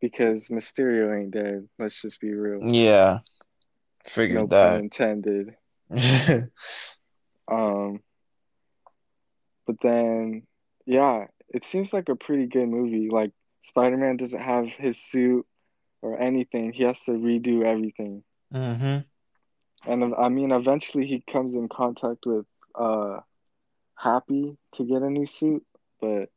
[0.00, 1.68] Because Mysterio ain't dead.
[1.78, 2.66] Let's just be real.
[2.66, 3.20] Yeah.
[4.26, 5.56] No Figured pun intended.
[7.48, 8.02] Um,
[9.66, 10.46] but then,
[10.86, 13.08] yeah, it seems like a pretty good movie.
[13.10, 15.46] Like Spider-Man doesn't have his suit
[16.02, 16.72] or anything.
[16.72, 18.24] He has to redo everything.
[18.52, 19.04] hmm
[19.86, 23.20] And I mean, eventually he comes in contact with uh
[24.02, 25.64] Happy to get a new suit,
[26.00, 26.28] but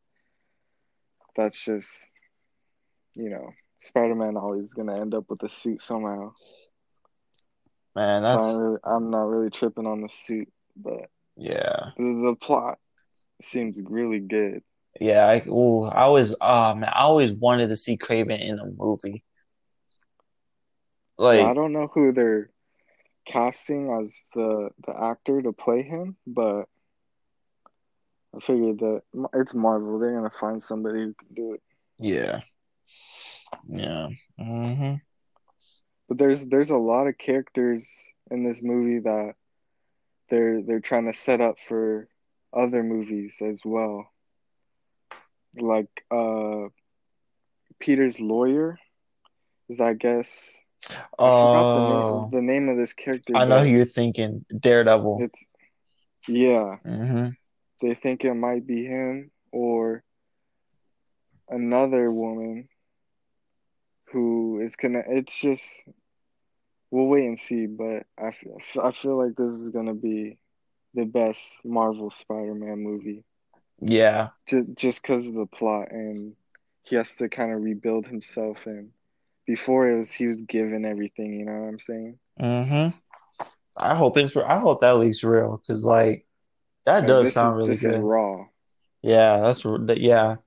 [1.35, 2.11] that's just,
[3.15, 6.33] you know, Spider-Man always gonna end up with a suit somehow.
[7.95, 11.91] Man, So that's I'm really, I'm not really tripping on the suit, but yeah.
[11.97, 12.77] the, the plot
[13.41, 14.61] seems really good.
[14.99, 18.65] Yeah, I ooh, I always uh man, I always wanted to see Kraven in a
[18.77, 19.23] movie.
[21.17, 22.51] Like I don't know who they're
[23.25, 26.65] casting as the the actor to play him, but
[28.35, 29.99] I figured that it's Marvel.
[29.99, 31.61] They're gonna find somebody who can do it.
[31.99, 32.41] yeah.
[33.67, 34.09] Yeah.
[34.39, 34.95] hmm
[36.07, 37.89] But there's there's a lot of characters
[38.31, 39.35] in this movie that
[40.29, 42.09] they're they're trying to set up for
[42.53, 44.11] other movies as well.
[45.59, 46.69] Like uh
[47.79, 48.79] Peter's lawyer
[49.69, 50.61] is I guess
[51.39, 54.45] Forgot the name Oh, the name of this character, I know who you're thinking.
[54.59, 55.19] Daredevil.
[55.19, 55.45] it's
[56.27, 56.77] yeah.
[56.83, 57.29] hmm
[57.81, 60.03] They think it might be him or
[61.49, 62.69] another woman
[64.11, 65.03] who is gonna.
[65.07, 65.85] It's just
[66.91, 67.67] we'll wait and see.
[67.67, 68.31] But I
[68.81, 70.37] I feel like this is gonna be
[70.93, 73.23] the best Marvel Spider-Man movie,
[73.81, 74.29] Yeah.
[74.47, 76.35] just just because of the plot and
[76.83, 78.65] he has to kind of rebuild himself.
[78.67, 78.91] And
[79.45, 81.33] before it was he was given everything.
[81.39, 82.19] You know what I'm saying?
[82.39, 82.97] Mm-hmm.
[83.77, 86.27] I hope it's I hope that leaks real because like
[86.85, 87.99] that Like, does sound is really this is good.
[87.99, 88.47] raw.
[89.01, 89.99] Yeah, that's that.
[89.99, 90.37] Yeah,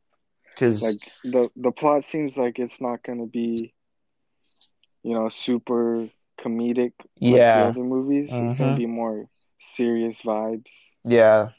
[0.55, 3.75] because Like the the plot seems like it's not gonna be,
[5.03, 6.09] you know, super
[6.39, 6.93] comedic
[7.27, 8.39] like the yeah, other movies.
[8.41, 10.97] It's gonna hmm be more serious vibes.
[11.05, 11.51] yeah,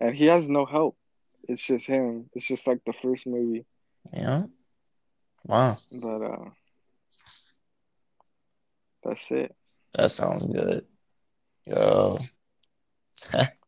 [0.00, 0.96] and he has no help.
[1.44, 2.30] It's just him.
[2.34, 3.66] It's just like the first movie.
[4.12, 4.44] Yeah.
[5.44, 6.50] Wow, But uh
[9.02, 9.54] that's it.
[9.94, 10.86] that sounds good.
[11.66, 12.18] Yo.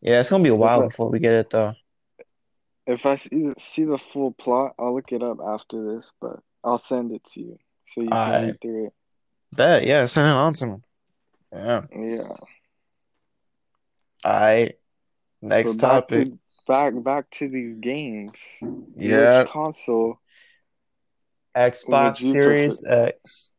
[0.00, 1.74] Yeah, it's gonna be a If while I before we get it though.
[2.86, 6.78] if I see see the full plot, I'll look it up after this, but I'll
[6.78, 8.94] send it to you so you can I read through it.
[9.52, 9.86] bet.
[9.86, 10.76] Yeah, send it on to me.
[11.52, 11.82] Yeah.
[11.90, 12.36] Yeah.
[14.24, 14.78] All right.
[15.42, 16.28] next back topic.
[16.28, 18.64] to back back to these games.
[18.96, 20.18] Yeah, Which console
[21.56, 22.76] Xbox you prefer?
[22.76, 23.52] Series X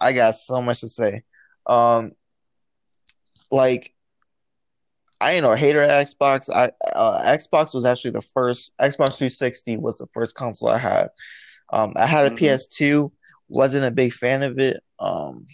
[0.00, 1.22] I got so much to say.
[1.66, 2.12] Um,
[3.50, 3.92] like
[5.20, 6.48] I ain't no hater of Xbox.
[6.54, 8.72] I uh, Xbox was actually the first.
[8.80, 11.08] Xbox 360 was the first console I had.
[11.72, 13.12] Um, I had a hmm PS2.
[13.48, 14.82] Wasn't a big fan of it.
[14.98, 15.46] Um,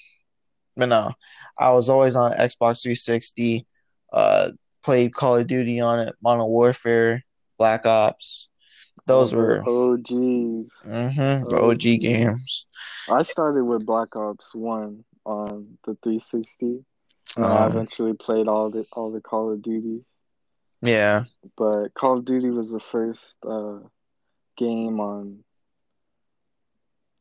[0.76, 1.12] but no,
[1.58, 3.66] I was always on Xbox 360.
[4.12, 4.50] Uh,
[4.82, 7.22] played Call of Duty on it, Modern Warfare,
[7.58, 8.48] Black Ops.
[9.06, 10.72] Those the were OGs.
[10.84, 12.66] hmm the OG games.
[13.08, 16.84] I started with Black Ops 1 on the 360,
[17.36, 20.04] and then I Um, eventually played all the all the Call of Duties.
[20.82, 21.24] yeah,
[21.56, 23.80] But Call of Duty was the first uh,
[24.56, 25.44] game on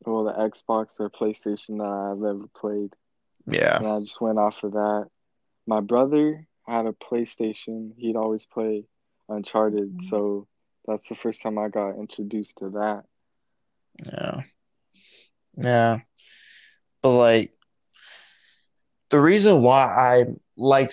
[0.06, 2.92] well the Xbox or PlayStation that I've ever played,
[3.46, 5.08] yeah, and I just went off of that.
[5.66, 7.92] My brother had a PlayStation.
[7.96, 8.84] He'd always play
[9.28, 10.46] Uncharted, so
[10.86, 13.04] that's the first time I got introduced to that.
[14.06, 14.42] yeah,
[15.56, 15.98] yeah.
[17.02, 17.52] But like
[19.14, 20.24] the reason why I
[20.56, 20.90] like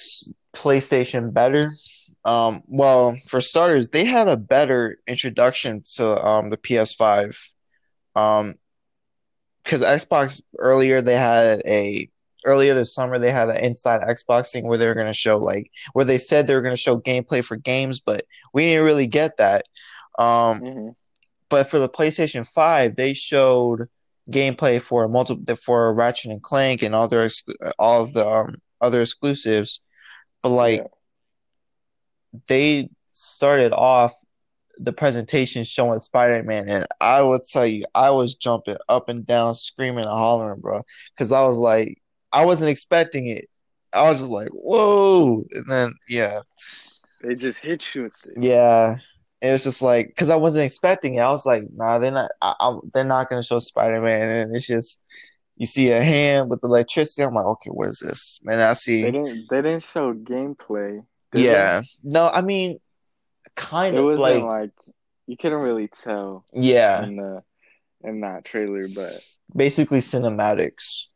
[0.55, 1.73] PlayStation better,
[2.25, 7.53] um, well, for starters, they had a better introduction to um the PS5.
[8.15, 8.55] Um,
[9.63, 12.10] because Xbox earlier they had a
[12.45, 15.38] earlier this summer they had an inside Xbox thing where they were going to show
[15.38, 18.86] like where they said they were going to show gameplay for games, but we didn't
[18.86, 19.65] really get that.
[20.19, 20.89] Um, hmm
[21.49, 23.89] but for the PlayStation 5, they showed
[24.29, 27.27] gameplay for multiple for Ratchet and Clank and all their
[27.79, 29.81] all of the um, other exclusives.
[30.43, 30.88] But like Yeah.
[32.47, 34.13] they started off
[34.77, 39.53] the presentation showing Spider-Man, and I will tell you, I was jumping up and down,
[39.53, 40.81] screaming and hollering, bro,
[41.13, 43.47] because I was like, I wasn't expecting it.
[43.93, 46.41] I was just like, whoa, and then yeah,
[47.21, 48.41] They just hit you with it.
[48.41, 48.95] yeah,
[49.41, 51.19] it was just like because I wasn't expecting it.
[51.21, 52.32] I was like, nah, they're not.
[52.41, 55.01] I, I, they're not gonna show Spider-Man, and it's just
[55.58, 57.23] you see a hand with electricity.
[57.23, 58.39] I'm like, okay, what is this?
[58.49, 59.49] And I They see, didn't.
[59.49, 61.06] They didn't show gameplay.
[61.34, 62.80] Yeah, no, I mean,
[63.56, 64.71] kind It of wasn't like, like
[65.27, 67.43] you couldn't really tell yeah, in the
[68.04, 69.23] in that trailer, but
[69.56, 71.08] basically cinematics.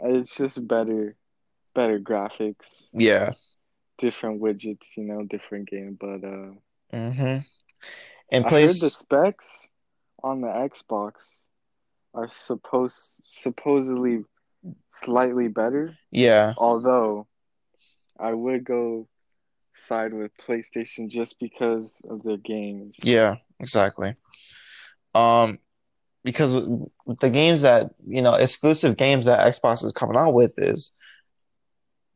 [0.00, 1.16] it's just better,
[1.74, 3.32] better graphics, Yeah.
[3.98, 5.96] Different widgets, you know, different game.
[6.00, 6.52] But uh,
[6.92, 7.38] Mm-hmm.
[8.32, 9.68] And I heard the specs
[10.22, 11.44] on the Xbox
[12.14, 14.24] are supposed supposedly
[14.90, 15.94] slightly better.
[16.10, 17.26] yeah, Although
[18.18, 19.06] I would go
[19.74, 22.96] side with PlayStation just because of their games.
[23.04, 24.16] yeah, exactly.
[25.14, 25.58] Um,
[26.24, 30.92] because the games that, you know, exclusive games that Xbox is coming out with is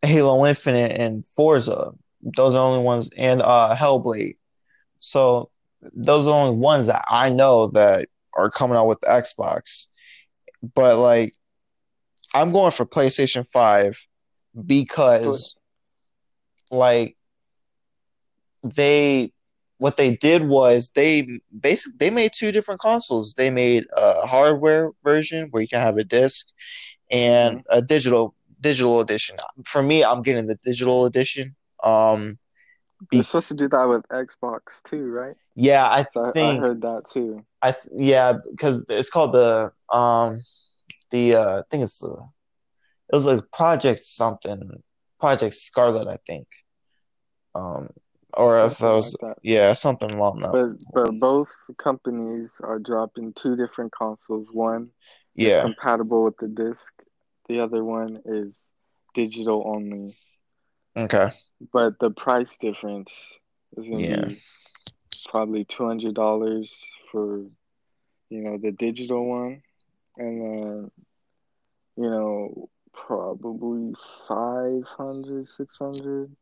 [0.02, 1.92] Halo Infinite and Forza.
[2.22, 4.36] Those are the only ones, and uh, Hellblade.
[4.98, 5.50] So
[5.94, 9.86] those are the only ones that I know that are coming out with the Xbox.
[10.74, 11.34] But like,
[12.34, 14.06] I'm going for PlayStation 5
[14.66, 15.56] because
[16.70, 17.16] like
[18.62, 19.32] they
[19.78, 21.26] what they did was they
[21.58, 23.34] basically they made two different consoles.
[23.34, 26.46] They made a hardware version where you can have a disc
[27.10, 29.36] and a digital digital edition.
[29.64, 31.56] For me, I'm getting the digital edition.
[31.84, 32.38] Um,
[33.12, 35.36] you're supposed to do that with Xbox too, right?
[35.56, 37.44] yeah, I So I, I heard that too.
[37.62, 40.40] I th- yeah because it's called the um
[41.10, 44.82] the uh I think it's uh, it was like Project something
[45.20, 46.48] Project Scarlett I think
[47.54, 47.90] um
[48.34, 52.78] or if Something I was like yeah something along that But but both companies are
[52.78, 54.50] dropping two different consoles.
[54.52, 54.92] One
[55.34, 56.92] yeah compatible with the disc.
[57.48, 58.68] The other one is
[59.14, 60.16] digital only.
[60.96, 61.30] okay
[61.72, 63.40] But the price difference
[63.76, 64.28] is gonna Yeah.
[64.28, 64.42] be
[65.24, 67.38] probably two hundred dollars for
[68.28, 69.62] you know the digital one,
[70.16, 70.90] and then
[71.96, 73.94] you know probably
[74.28, 76.36] 500 600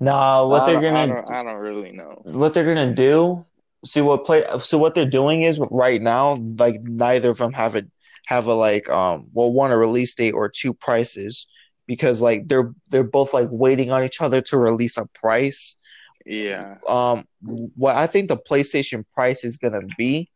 [0.00, 2.24] nah what I they're don't, I gonna don't I don't really know.
[2.24, 3.44] what they're gonna do
[3.84, 7.74] see what play so what they're doing is right now like neither of them have
[7.76, 7.82] a
[8.26, 11.46] have a like um well one a release date or two prices
[11.88, 15.76] because like they're they're both like waiting on each other to release a price.
[16.24, 16.74] Yeah.
[16.86, 20.30] um what I think the PlayStation price is gonna be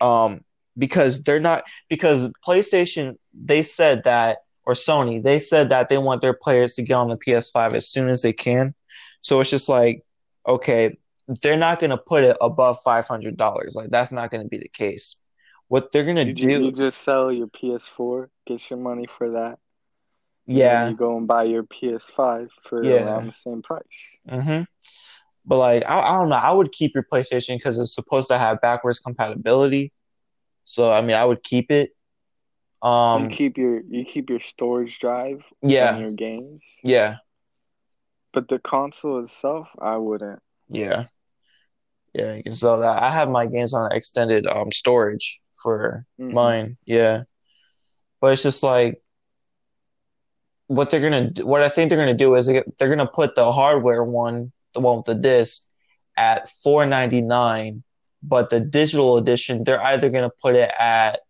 [0.00, 0.44] um
[0.76, 6.20] because they're not because PlayStation they said that or Sony they said that they want
[6.20, 8.74] their players to get on the PS5 as soon as they can.
[9.20, 10.02] So it's just like
[10.46, 10.98] okay
[11.42, 13.76] they're not gonna put it above five hundred dollars.
[13.76, 15.20] Like that's not gonna be the case
[15.70, 19.58] what they're gonna You, do you just sell your PS4, get your money for that.
[20.62, 23.00] and yeah you go and buy your PS5 for Yeah.
[23.00, 24.20] around the same price.
[24.30, 24.64] Mm-hmm.
[25.46, 26.36] But like, I, I don't know.
[26.36, 29.92] I would keep your PlayStation because it's supposed to have backwards compatibility.
[30.64, 31.90] So I mean, I would keep it.
[32.82, 37.16] Um, you keep your you keep your storage drive yeah, and your games, yeah,
[38.32, 40.42] but the console itself, I wouldn't.
[40.68, 41.06] yeah,
[42.14, 42.34] yeah.
[42.34, 43.02] You can sell that.
[43.02, 46.32] I have my games on extended um storage for Mhm.
[46.32, 46.76] mine.
[46.84, 47.24] Yeah,
[48.20, 49.02] but it's just like
[50.66, 53.34] what they're gonna do, what I think they're gonna do is they- they're gonna put
[53.34, 55.68] the hardware one, the one with the disc,
[56.16, 57.82] at four ninety nine,
[58.22, 61.20] but the digital edition they're either gonna put it at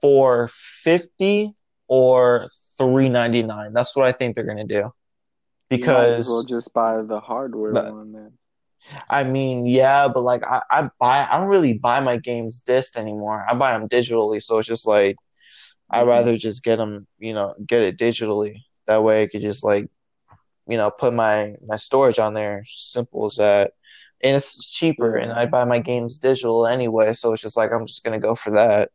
[0.00, 1.52] four fifty
[1.88, 3.72] or three ninety nine.
[3.72, 4.74] That's what I think they're gonna do.
[4.74, 4.92] You might
[5.72, 8.38] as Because well just buy the hardware But- one then.
[9.10, 12.98] I mean, yeah, but like I, I buy I don't really buy my games disc
[12.98, 13.44] anymore.
[13.48, 15.16] I buy them digitally, so it's just like
[15.90, 16.06] I'd Mhm.
[16.06, 18.56] rather just get them, you know, get it digitally.
[18.86, 19.86] That way I could just like,
[20.68, 22.64] you know, put my my storage on there.
[22.66, 23.72] Simple as that.
[24.22, 27.86] And it's cheaper and I buy my games digital anyway, so it's just like I'm
[27.86, 28.90] just gonna go for that.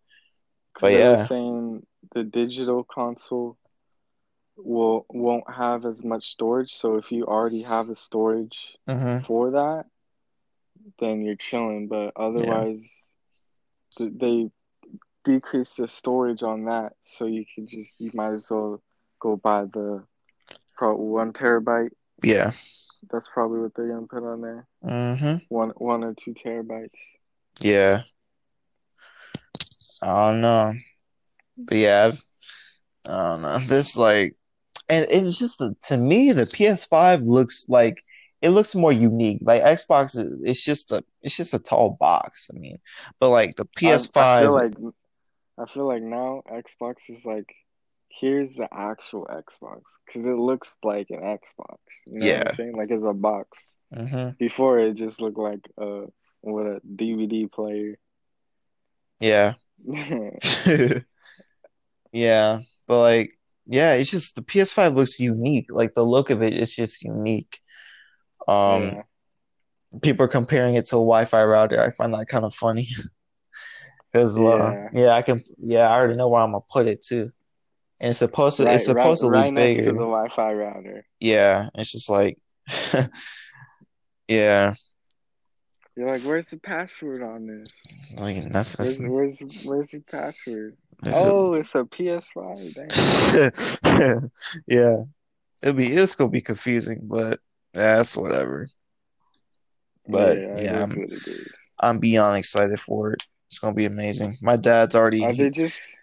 [0.80, 1.18] But yeah.
[1.20, 3.58] saying the digital console
[4.58, 6.74] will won't have as much storage.
[6.74, 9.86] So if you already have a storage hmm for that,
[11.00, 11.88] then you're chilling.
[11.88, 13.02] But otherwise,
[13.98, 14.50] th- they
[15.24, 18.82] decrease the storage on that, so you can just you might as well
[19.20, 20.04] go buy the
[20.76, 21.92] pro one terabyte.
[22.22, 22.52] Yeah.
[23.12, 24.68] That's probably what they're gonna put on there.
[24.82, 27.00] hmm One one or two terabytes.
[27.62, 28.04] Yeah.
[30.02, 30.74] I don't know.
[31.58, 32.24] But yeah, I've,
[33.08, 33.60] I don't know.
[33.60, 34.36] This like
[34.90, 38.04] and it's just to me the PS5 looks like
[38.42, 39.40] it looks more unique.
[39.42, 42.50] Like Xbox, it's just a it's just a tall box.
[42.54, 42.78] I mean,
[43.20, 44.74] but like the PS5, I, I feel like
[45.60, 47.54] I feel like now Xbox is like
[48.10, 51.80] here's the actual Xbox because it looks like an Xbox.
[52.06, 52.40] You know Yeah.
[52.40, 52.76] what I'm saying?
[52.78, 53.68] Like it's a box.
[53.94, 54.38] Mhm.
[54.38, 56.06] Before it just looked like uh
[56.42, 57.98] what a DVD player.
[59.20, 59.54] yeah,
[62.12, 63.34] yeah, but like,
[63.66, 65.68] yeah, it's just the PS5 looks unique.
[65.70, 67.60] Like the look of it is just unique.
[68.48, 69.02] Um, yeah.
[70.02, 71.82] people are comparing it to a Wi-Fi router.
[71.82, 72.88] I find that kind of funny.
[74.12, 74.90] Because well, Yeah.
[74.94, 75.44] yeah, I can.
[75.58, 77.32] Yeah, I already know where I'm gonna put it too.
[78.00, 78.66] And it's supposed to.
[78.66, 81.04] Right, it's supposed right, to right be next to the Wi-Fi router.
[81.20, 82.38] Yeah, it's just like,
[84.28, 84.76] yeah,
[85.96, 87.70] You're like, where's the password on this?
[88.20, 89.00] like that's that's.
[89.00, 90.78] Where's where's where's the password?
[91.02, 94.32] That's Oh, it's a PS5.
[94.68, 95.04] Yeah,
[95.62, 97.40] it'll be it's gonna be confusing, but
[97.74, 98.68] that's whatever.
[100.08, 101.08] But yeah, yeah, I'm.
[101.80, 103.24] I'm beyond excited for it.
[103.48, 104.38] It's gonna be amazing.
[104.42, 106.00] My dad's already Are they just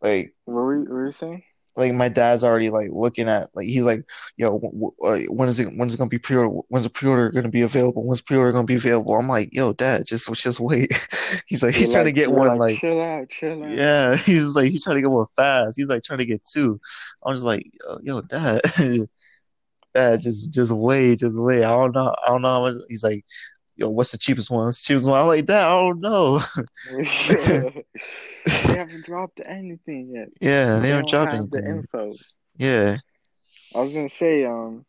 [0.00, 1.42] like what were you, what were you saying?
[1.78, 4.04] Like my dad's already like looking at like he's like
[4.36, 7.30] yo w- w- uh, when is it when's it gonna be pre-order when's the pre-order
[7.30, 8.04] gonna be available?
[8.04, 9.14] When's pre-order gonna be available?
[9.14, 10.92] I'm like yo dad just just wait.
[11.46, 13.70] He's like he's You're trying to get one like chill out, chill out.
[13.70, 15.76] yeah he's like he's trying to get one fast.
[15.76, 16.80] He's like trying to get two.
[17.24, 18.60] I'm just like yo, yo dad
[19.94, 21.64] dad just just wait just wait.
[21.64, 23.24] I don't know I don't know how much he's like
[23.76, 24.64] yo what's the cheapest one?
[24.64, 25.20] What's the cheapest one?
[25.20, 26.42] I'm like dad I don't know
[28.62, 30.28] they haven't dropped anything yet.
[30.40, 32.18] yeah they They haven't dropped have the info.
[32.58, 32.96] yeah
[33.74, 34.84] I was gonna say, um,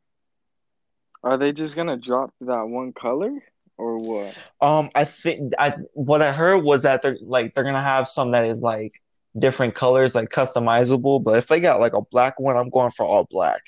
[1.24, 3.44] are they just gonna drop that one color
[3.78, 4.36] or what?
[4.62, 8.32] Um, I think I what I heard was that they're like they're gonna have some
[8.32, 8.92] that is like
[9.38, 11.24] different colors, like customizable.
[11.24, 13.62] But if they got like a black one, I'm going for all black.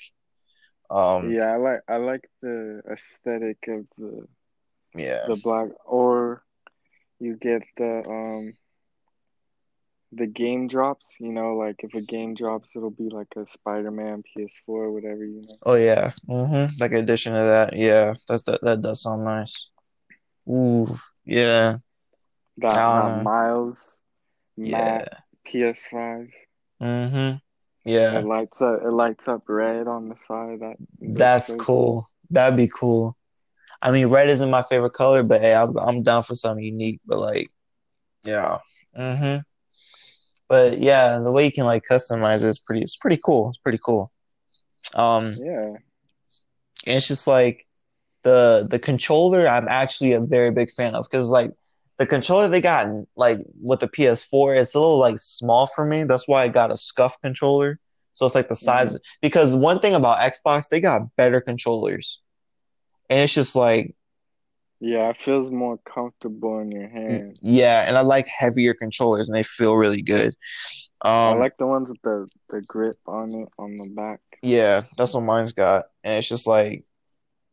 [0.90, 4.26] Um, Yeah, I like I like the aesthetic of the
[4.94, 6.44] yeah, the black, or
[7.18, 8.54] you get the um
[10.12, 11.14] the game drops.
[11.18, 15.24] You know, like if a game drops, it'll be like a Spider-Man PS4, whatever.
[15.24, 15.56] You know.
[15.64, 16.72] Oh yeah, mm-hmm.
[16.80, 19.70] Like addition to that, yeah, that's that that does sound nice.
[20.48, 21.78] Ooh, yeah,
[22.58, 23.22] That, I don't that know.
[23.22, 24.00] Miles
[24.56, 25.14] yeah, matte
[25.48, 26.30] PS5.
[26.82, 27.36] mm-hmm.
[27.84, 28.80] Yeah, It lights up.
[28.82, 30.60] It lights up red on the side.
[30.60, 32.06] That that's so cool.
[32.30, 33.16] That'd be cool.
[33.80, 37.00] I mean, red isn't my favorite color, but hey, I'm I'm down for something unique.
[37.06, 37.50] But like,
[38.24, 38.58] yeah,
[38.96, 39.40] mm-hmm.
[40.52, 42.82] But yeah, the way you can like customize it is pretty.
[42.82, 43.48] It's pretty cool.
[43.48, 44.12] It's pretty cool.
[44.94, 45.76] Um, Yeah.
[46.86, 47.66] and it's just like
[48.22, 49.48] the the controller.
[49.48, 51.52] I'm actually a very big fan of because like
[51.96, 52.86] the controller they got
[53.16, 56.04] like with the PS4, it's a little like small for me.
[56.04, 57.80] That's why I got a SCUF controller.
[58.12, 62.20] So it's like the size because one thing about Xbox, they got better controllers,
[63.08, 63.94] and it's just like
[64.82, 67.38] Yeah, it feels more comfortable in your hand.
[67.40, 70.34] yeah, and I like heavier controllers, and they feel really good.
[71.04, 74.20] I Um, like the ones with the, the grip on it on the back.
[74.42, 76.84] Yeah, that's what mine's got, and it's just like,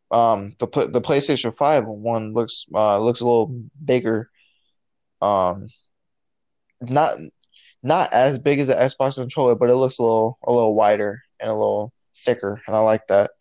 [0.10, 4.30] um, the the PlayStation Five one looks uh looks a little bigger,
[5.22, 5.68] um,
[6.82, 7.16] not
[7.84, 11.22] not as big as the Xbox controller, but it looks a little a little wider
[11.40, 13.32] and a little thicker, and I like that.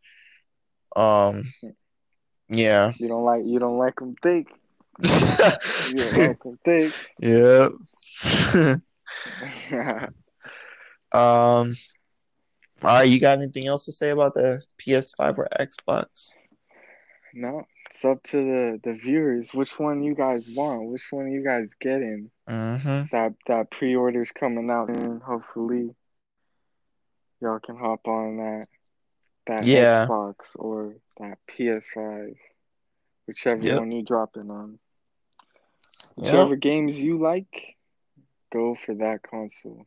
[0.95, 1.45] Um,
[2.49, 4.49] yeah, You don't like you don't like them thick.
[5.87, 6.93] You don't like them thick.
[7.21, 7.69] yeah.
[11.11, 11.75] Um,
[12.83, 16.33] all right, you got anything else to say about the PS5 or Xbox?
[17.33, 19.55] no, it's up to the the viewers.
[19.55, 20.91] Which one you guys want?
[20.91, 22.31] Which one you guys getting?
[22.49, 23.05] Mm-hmm.
[23.13, 25.95] That that pre-order's coming out and Hopefully,
[27.41, 28.67] y'all can hop on that
[29.49, 30.07] that Yeah.
[30.07, 32.37] Xbox or that PS5,
[33.27, 33.79] whichever Yep.
[33.81, 34.79] one you're dropping on.
[36.17, 36.27] Yep.
[36.27, 37.77] Whichever games you like,
[38.53, 39.87] go for that console.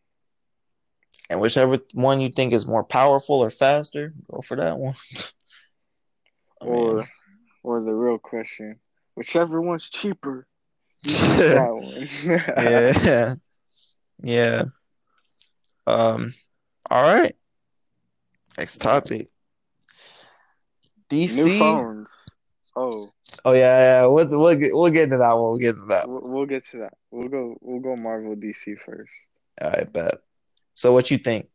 [1.30, 4.96] And whichever one you think is more powerful or faster, go for that one.
[6.62, 7.08] I mean, Or
[7.64, 8.80] or the real question,
[9.16, 10.48] whichever one's cheaper,
[11.04, 12.08] that one.
[12.58, 13.36] yeah,
[14.24, 14.64] yeah.
[15.88, 16.34] Um,
[16.90, 17.36] all right.
[18.58, 19.30] Next topic.
[21.12, 21.60] New DC.
[21.60, 22.26] phones.
[22.76, 23.10] Oh,
[23.44, 24.06] Oh yeah, yeah.
[24.06, 25.52] We'll, we'll get we'll get into that one.
[25.52, 26.08] We'll get into that.
[26.08, 26.94] we'll, we'll get to that.
[27.10, 27.58] We'll go.
[27.62, 29.14] We'll go Marvel DC first.
[29.62, 30.16] I bet.
[30.74, 31.48] So what you think?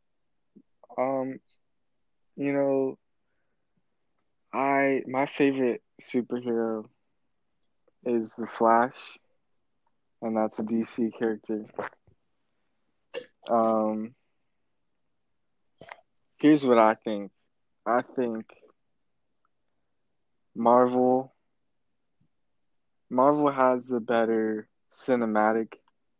[0.98, 1.38] Um,
[2.36, 2.98] you know,
[4.52, 6.84] I my favorite superhero
[8.04, 8.96] is the Flash,
[10.22, 11.64] and that's a DC character.
[13.48, 14.14] Um,
[16.38, 17.30] here's what I think.
[17.86, 18.46] I think
[20.56, 21.32] Marvel
[23.10, 25.74] Marvel has a better cinematic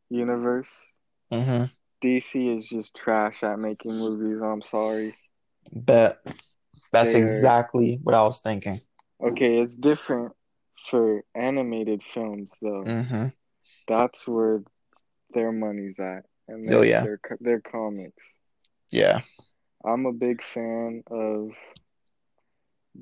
[0.09, 0.95] universe.
[1.33, 1.65] Mm-hmm.
[2.03, 4.41] DC is just trash at making movies.
[4.43, 5.17] I'm sorry.
[5.75, 6.19] Bet.
[6.93, 8.81] That's They're exactly what I was thinking.
[9.23, 9.59] okay.
[9.59, 10.33] It's different
[10.89, 12.85] for animated films though.
[12.87, 13.29] Mm-hmm.
[13.89, 14.63] That's where
[15.35, 17.03] their money's at, and Oh yeah.
[17.03, 18.37] their their comics.
[18.91, 19.21] Yeah.
[19.85, 21.51] I'm a big fan of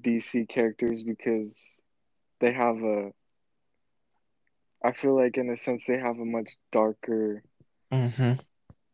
[0.00, 1.80] DC characters because
[2.40, 3.12] they have a.
[4.84, 7.44] I feel like in a sense they have a much darker,
[7.92, 8.32] Mm-hmm.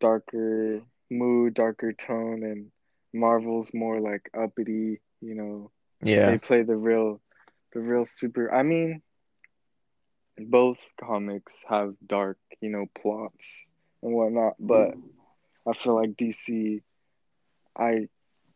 [0.01, 2.71] darker mood, darker tone, and
[3.13, 5.01] Marvel's more like uppity.
[5.21, 5.71] You know,
[6.03, 6.27] Yeah.
[6.27, 7.21] they play the real,
[7.73, 8.53] the real super.
[8.53, 9.03] I mean,
[10.39, 13.71] both comics have dark, you know, plots
[14.03, 14.99] and whatnot, but
[15.67, 16.83] I feel like DC,
[17.77, 18.09] I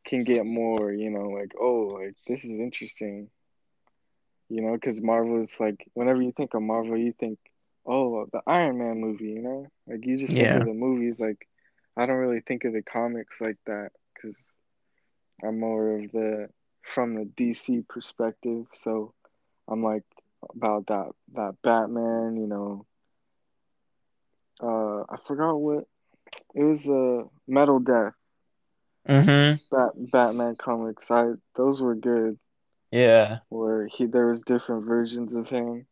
[0.05, 3.31] can get more, you know, like, oh, like this is interesting,
[4.49, 7.39] you know, because Marvel is like, whenever you think of Marvel, you think,
[7.87, 11.21] oh, the Iron Man movie, you know, like you just think of the movies.
[11.21, 11.47] Like,
[11.97, 14.53] I don't really think of the comics like that because
[15.43, 16.49] I'm more of the
[16.83, 18.67] from the DC perspective.
[18.73, 19.15] So
[19.69, 20.05] I'm like
[20.55, 22.87] about that that Batman, you know.
[24.63, 25.87] Uh, I forgot what
[26.55, 26.89] it was.
[26.89, 28.15] Uh, Metal Death.
[29.09, 29.57] Mm-hmm.
[29.71, 31.11] Bat Batman comics.
[31.11, 32.39] I those were good.
[32.91, 33.39] Yeah.
[33.49, 35.87] Where he there was different versions of him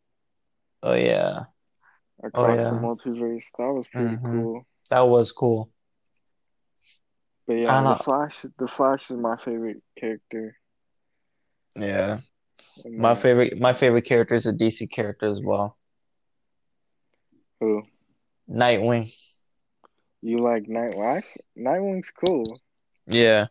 [0.81, 1.45] Oh yeah.
[2.23, 2.81] across the yeah.
[2.81, 3.45] multiverse.
[3.57, 4.23] That was pretty Mhm.
[4.23, 4.65] cool.
[4.89, 5.69] That was cool.
[7.45, 7.95] But yeah, the know.
[7.97, 8.45] Flash.
[8.57, 10.57] The Flash is my favorite character.
[11.75, 12.19] Yeah.
[12.85, 15.77] in My favorite my favorite character is a DC character as well.
[17.59, 17.83] Who
[18.49, 19.13] Nightwing.
[20.21, 20.63] you like?
[20.63, 21.23] Nightwing.
[21.57, 22.43] Nightwing's cool.
[23.07, 23.47] Yeah.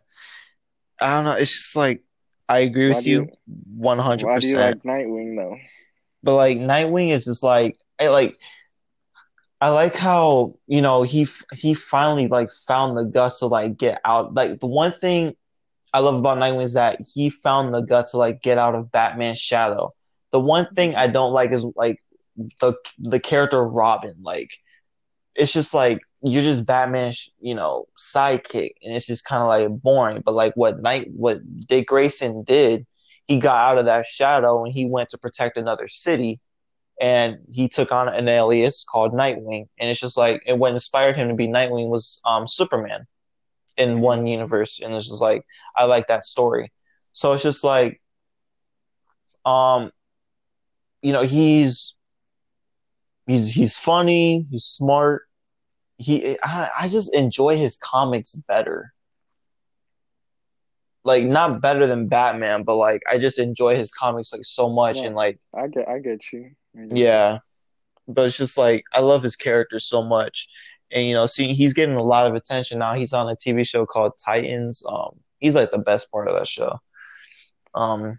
[1.01, 1.31] I don't know.
[1.37, 2.01] It's just like
[2.47, 3.29] I agree Why with you
[3.75, 4.85] one hundred Why do you percent.
[4.85, 5.57] like Nightwing though?
[6.23, 8.35] But like Nightwing is just like I like
[9.61, 13.99] I like how you know he he finally like found the guts to like get
[14.05, 14.33] out.
[14.33, 15.35] Like the one thing
[15.93, 18.91] I love about Nightwing is that he found the guts to like get out of
[18.91, 19.93] Batman's shadow.
[20.31, 22.01] The one thing I don't like is like
[22.61, 24.15] the the character of Robin.
[24.21, 24.51] Like
[25.35, 29.81] it's just like you're just Batman's you know sidekick, and it's just kind of like
[29.81, 30.21] boring.
[30.25, 32.85] But like what Night what Dick Grayson did,
[33.27, 36.39] he got out of that shadow and he went to protect another city
[37.01, 39.67] and he took on an alias called Nightwing.
[39.79, 43.05] And it's just like, and what inspired him to be Nightwing was um, Superman
[43.77, 44.79] in one universe.
[44.81, 45.43] And it's just like,
[45.75, 46.71] I like that story.
[47.13, 48.01] So it's just like,
[49.45, 49.91] um,
[51.01, 51.93] you know, he's
[53.27, 55.23] he's he's funny, he's smart.
[55.97, 58.93] He, I, I just enjoy his comics better.
[61.05, 64.97] Like not better than Batman, but like I just enjoy his comics like so much,
[64.97, 65.07] Yeah.
[65.07, 65.87] and like I get.
[65.87, 66.51] I get you.
[66.77, 67.03] I get you.
[67.03, 67.39] yeah,
[68.07, 70.47] but it's just like I love his character so much,
[70.91, 72.93] and you know, see, he's getting a lot of attention now.
[72.93, 74.81] He's on a TV show called Titans.
[74.87, 76.79] Um, he's like the best part of that show.
[77.75, 78.13] Um,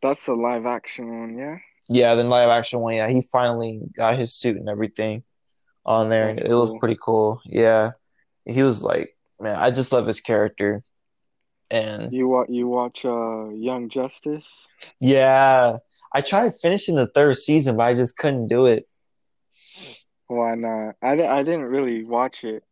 [0.00, 1.56] That's the live action one, yeah.
[1.88, 5.24] yeah, then live action one, yeah, he finally got his suit and everything
[5.86, 6.34] on there.
[6.34, 7.40] That's It was pretty cool.
[7.44, 7.92] Yeah,
[8.44, 10.82] he was like, man, I just love his character,
[11.70, 12.48] and You watch.
[12.50, 13.04] You watch.
[13.04, 14.68] Uh, Young Justice.
[15.00, 15.78] yeah,
[16.14, 18.86] I tried finishing the third season, but I just couldn't do it.
[20.26, 20.96] Why not?
[21.02, 22.62] I, I didn't really watch it,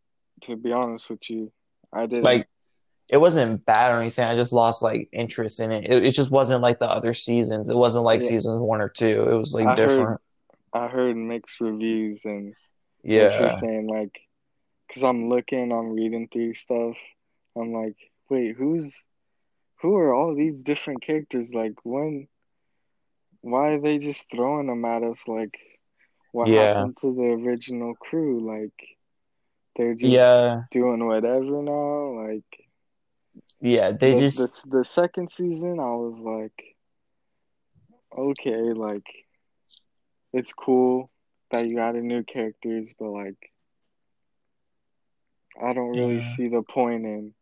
[0.42, 1.50] to be honest with you.
[1.92, 2.24] I didn't.
[2.24, 2.48] Like,
[3.10, 4.26] it wasn't bad or anything.
[4.28, 5.84] I just lost like interest in it.
[5.90, 7.70] It, it just wasn't like the other seasons.
[7.70, 8.28] It wasn't like Yeah.
[8.28, 9.22] seasons one or two.
[9.30, 10.20] It was like I heard- different.
[10.72, 12.52] I heard mixed reviews and
[13.12, 14.12] what you're Yeah, saying, like,
[14.88, 16.96] because I'm looking, I'm reading through stuff.
[17.56, 17.96] I'm like,
[18.30, 19.02] wait, who's,
[19.82, 21.52] who are all these different characters?
[21.54, 22.28] Like, when,
[23.42, 25.26] why are they just throwing them at us?
[25.28, 25.58] Like,
[26.32, 26.50] what Yeah.
[26.50, 28.40] happened to the original crew?
[28.46, 28.74] Like,
[29.76, 32.26] they're just yeah, doing whatever now.
[32.26, 32.44] Like,
[33.60, 33.92] yeah.
[33.92, 36.76] They the, just the the second season, I was like,
[38.16, 39.06] okay, like,
[40.32, 41.10] it's cool
[41.50, 43.52] that you added new characters, but like,
[45.60, 46.22] I don't really Yeah.
[46.22, 47.34] see the point in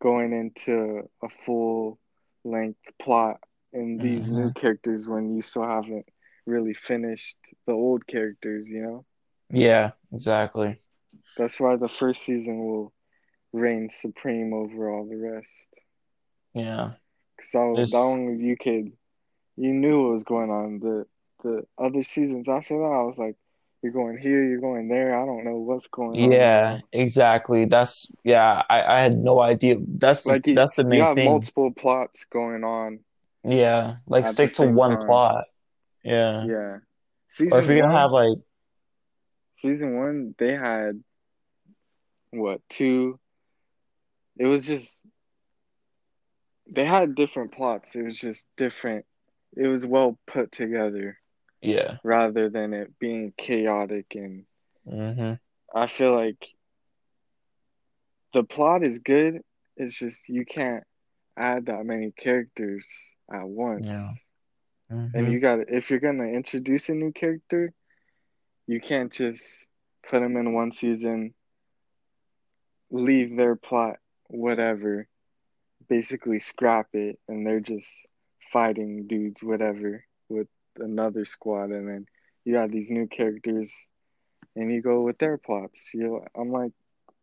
[0.00, 1.98] going into a full
[2.44, 3.40] length plot
[3.72, 4.32] in these Mm-hmm.
[4.32, 6.06] new characters when you still haven't
[6.46, 9.04] really finished the old characters, you know?
[9.50, 10.80] yeah, exactly.
[11.36, 12.92] That's why the first season will
[13.52, 15.68] reign supreme over all the rest.
[16.54, 16.92] Yeah,
[17.36, 18.92] Because that, was, that one you could,
[19.56, 20.78] you knew what was going on.
[20.80, 21.06] The
[21.42, 23.36] the other seasons after that, I was like,
[23.82, 25.18] you're going here, you're going there.
[25.20, 27.64] I don't know what's going on Yeah, exactly.
[27.66, 29.76] That's yeah, I, I had no idea.
[29.80, 31.30] That's Like you, that's the you main have thing.
[31.30, 33.00] multiple plots going on
[33.44, 35.06] Yeah, like stick to one time.
[35.06, 35.44] plot.
[36.04, 36.46] Yeah.
[36.46, 36.78] Yeah.
[37.52, 38.38] Or if you're gonna have like
[39.56, 41.02] season one, they had
[42.32, 43.20] what two?
[44.38, 45.04] It was just
[46.70, 47.94] they had different plots.
[47.94, 49.06] It was just different.
[49.56, 51.19] It was well put together
[51.62, 51.98] yeah.
[52.02, 54.14] rather than it being chaotic.
[54.14, 54.46] And
[54.84, 55.34] hmm
[55.74, 56.54] I feel like
[58.32, 59.42] the plot is good.
[59.76, 60.84] It's just you can't
[61.36, 62.86] add that many characters
[63.32, 64.26] at once.
[64.90, 65.10] Yeah.
[65.12, 67.72] And hmm you got to if you're gonna introduce a new character,
[68.66, 69.66] you can't just
[70.08, 71.34] put them in one season,
[72.90, 73.98] leave their plot,
[74.28, 75.08] whatever,
[75.88, 78.06] basically scrap it, and they're just
[78.52, 80.48] fighting dudes, whatever, with
[80.80, 82.06] another squad, and then
[82.44, 83.72] you have these new characters,
[84.56, 85.90] and you go with their plots.
[85.94, 86.72] You, I'm like,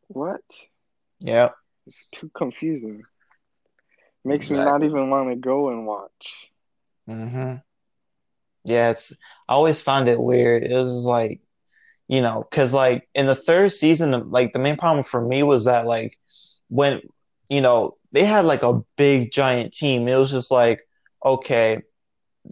[0.08, 0.42] what?
[1.20, 1.52] Yeah.
[1.88, 3.08] It's too confusing.
[4.24, 6.52] Makes me not even want to go and watch.
[7.08, 7.62] hmm
[8.64, 9.14] Yeah, it's
[9.48, 10.64] I always found it weird.
[10.64, 11.42] It was like,
[12.08, 15.66] you know, because like in the third season, like the main problem for me was
[15.66, 16.18] that like
[16.70, 17.02] when,
[17.50, 20.08] you know, they had like a big giant team.
[20.08, 20.82] It was just like,
[21.26, 21.82] okay,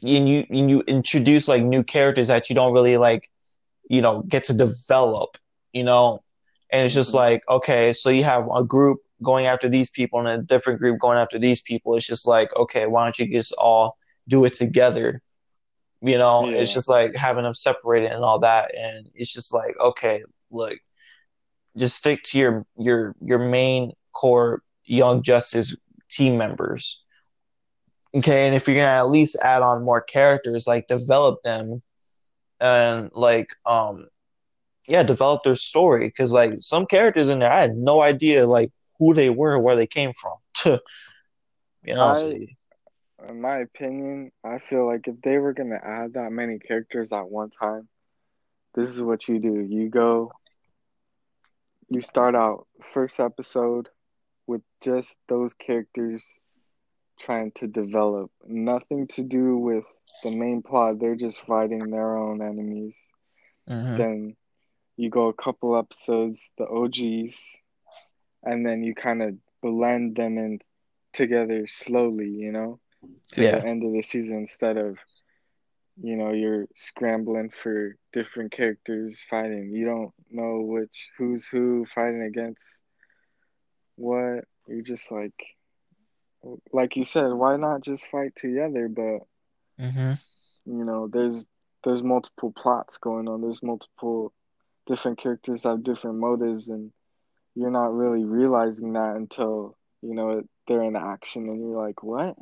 [0.03, 3.29] and you and you introduce like new characters that you don't really like,
[3.89, 5.37] you know, get to develop,
[5.73, 6.23] you know,
[6.71, 10.19] and it's just hmm like, okay, so you have a group going after these people
[10.19, 11.95] and a different group going after these people.
[11.95, 15.21] It's just like, okay, why don't you just all do it together?
[16.01, 16.49] you know?
[16.53, 18.71] It's just like having them separated and all that.
[18.75, 20.77] And it's just like okay look
[21.77, 25.75] just stick to your your your main core young justice
[26.09, 27.03] team members
[28.15, 31.81] okay and if you're gonna at least add on more characters like develop them
[32.59, 34.07] and like um
[34.87, 38.71] yeah develop their story because like some characters in there i had no idea like
[38.99, 40.81] who they were where they came from to
[41.83, 42.47] be honest with I, you
[43.27, 47.29] in my opinion, I feel like if they were gonna add that many characters at
[47.29, 47.87] one time,
[48.73, 49.61] this is what you do.
[49.61, 50.31] You go,
[51.89, 53.89] you start out first episode
[54.47, 56.39] with just those characters
[57.19, 58.31] trying to develop.
[58.45, 59.85] Nothing to do with
[60.23, 60.99] the main plot.
[60.99, 62.97] They're just fighting their own enemies.
[63.69, 63.97] mm-hmm.
[63.97, 64.35] Then
[64.97, 67.59] you go a couple episodes, the OGs,
[68.43, 70.59] and then you kind of blend them in
[71.13, 72.79] together slowly, you know,
[73.33, 74.97] to the end of the season instead of,
[76.01, 79.71] you know, you're scrambling for different characters fighting.
[79.71, 82.79] You don't know which who's who fighting against
[83.95, 84.45] what.
[84.67, 85.54] You're just like
[86.71, 88.87] like you said, why not just fight together?
[88.87, 90.13] But mm-hmm.
[90.65, 91.47] you know, there's
[91.83, 93.41] there's multiple plots going on.
[93.41, 94.33] There's multiple
[94.87, 96.91] different characters have different motives, and
[97.55, 102.35] you're not really realizing that until you know they're in action, and you're like, what?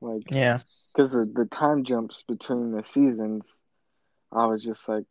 [0.00, 0.60] Like, yeah
[0.96, 3.62] because the the time jumps between the seasons,
[4.32, 5.04] I was just like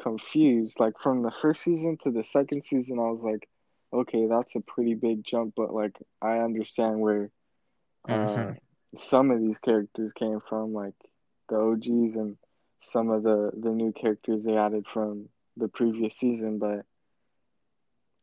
[0.00, 0.80] confused.
[0.80, 3.48] Like from the first season to the second season, I was like,
[3.92, 7.30] okay, that's a pretty big jump, but like I understand where
[8.08, 8.52] uh mm-hmm.
[8.96, 10.94] some of these characters came from, like
[11.48, 12.36] the OGs and
[12.80, 16.84] some of the the new characters they added from the previous season, but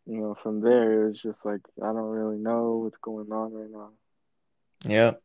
[0.05, 3.53] you know, from there it was just like I don't really know what's going on
[3.53, 3.91] right now.
[4.85, 5.21] yep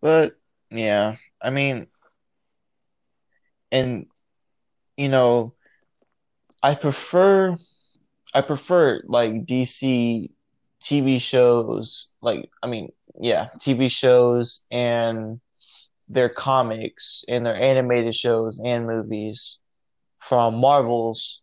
[0.00, 0.32] But
[0.70, 1.88] yeah, I mean,
[3.70, 4.06] and
[4.96, 5.54] you know,
[6.62, 7.56] I prefer
[8.34, 10.30] I prefer like DC
[10.82, 15.40] TV shows, like I mean, yeah, TV shows and
[16.08, 19.60] their comics and their animated shows and movies
[20.20, 21.42] from Marvel's.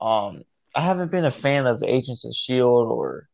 [0.00, 0.42] Um,
[0.74, 3.28] I haven't been a fan of Agents of Shield or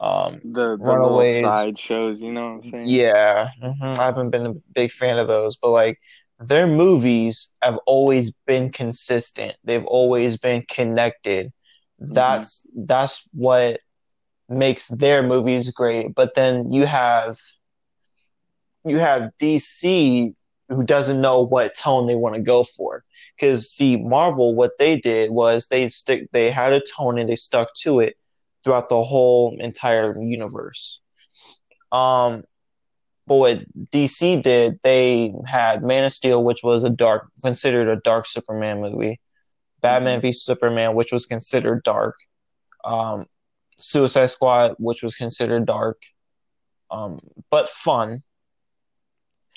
[0.00, 3.02] um, The the Runaways side shows, you know what I'm saying?
[3.02, 5.98] Yeah, mhm, I haven't been a big fan of those, but like
[6.38, 9.56] their movies have always been consistent.
[9.64, 11.52] They've always been connected.
[12.08, 13.80] hmm That's that's what
[14.50, 16.14] makes their movies great.
[16.14, 17.38] But then you have
[18.84, 20.34] you have DC
[20.68, 23.04] who doesn't know what tone they want to go for.
[23.36, 27.36] Because see, Marvel, what they did was they stick they had a tone and they
[27.36, 28.16] stuck to it
[28.64, 31.00] throughout the whole entire universe.
[31.92, 32.44] Um,
[33.26, 37.96] But what DC did, they had Man of Steel, which was a dark, considered a
[38.00, 39.20] dark Superman movie.
[39.82, 42.16] Batman v Superman, which was considered dark.
[42.84, 43.26] Um,
[43.82, 45.98] Suicide Squad, which was considered dark,
[46.90, 47.20] um,
[47.50, 48.22] but fun.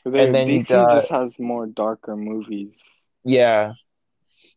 [0.06, 3.06] They And then DC got, just has more darker movies.
[3.24, 3.74] yeah,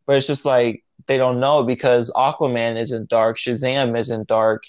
[0.06, 4.64] but it's just like they don't know because Aquaman isn't dark, Shazam isn't dark,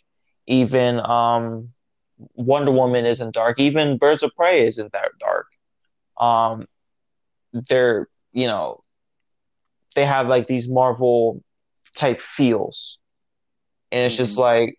[0.47, 1.69] even um
[2.35, 5.47] Wonder Woman isn't dark, even Birds of Prey isn't that dark.
[6.19, 6.65] Um,
[7.53, 8.83] they're you know
[9.95, 11.43] they have like these Marvel
[11.95, 12.99] type feels,
[13.91, 14.77] and it's just hmm like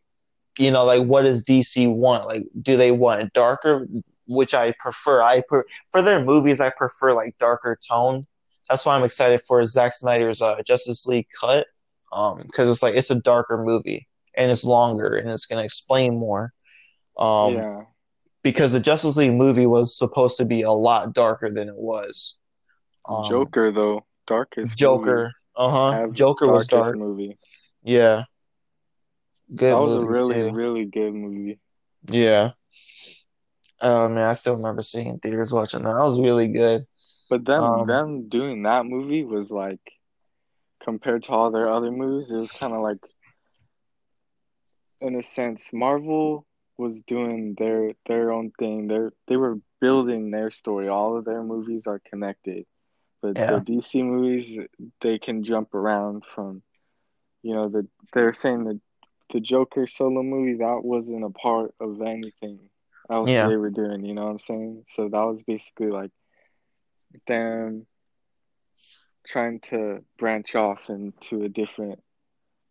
[0.59, 2.27] you know like what does DC want?
[2.27, 3.87] Like, do they want it darker?
[4.27, 5.23] Which I prefer.
[5.23, 8.25] I per- for their movies, I prefer like darker tone.
[8.69, 11.67] That's why I'm excited for Zack Snyder's uh, Justice League cut,
[12.13, 14.07] um, because it's like it's a darker movie
[14.37, 16.53] and it's longer and it's gonna explain more.
[17.17, 17.83] Um, Yeah.
[18.43, 22.37] because the Justice League movie was supposed to be a lot darker than it was.
[23.07, 24.77] Um, Joker though, darkest.
[24.77, 25.91] Joker, uh huh.
[25.93, 26.97] Have Joker was dark.
[26.97, 27.39] movie.
[27.83, 28.25] Yeah,
[29.49, 30.51] That good was a really, too.
[30.51, 31.59] really good movie.
[32.11, 32.53] Yeah.
[33.81, 35.93] Oh man, I still remember seeing in theaters watching that.
[35.95, 36.87] That was really good.
[37.29, 39.81] But them Um, them doing that movie was like
[40.83, 42.99] compared to all their other movies, it was kind of like
[45.01, 46.47] in a sense Marvel
[46.77, 48.89] was doing their their own thing.
[48.89, 50.89] They they were building their story.
[50.89, 52.67] All of their movies are connected.
[53.21, 54.57] But the DC movies,
[55.01, 56.63] they can jump around from,
[57.43, 58.81] you know, the they're saying that
[59.31, 62.71] the Joker solo movie that wasn't a part of anything
[63.11, 64.85] else yeah, they were doing, you know what I'm saying?
[64.89, 66.11] So that was basically like
[67.27, 67.87] them
[69.27, 72.03] trying to branch off into a different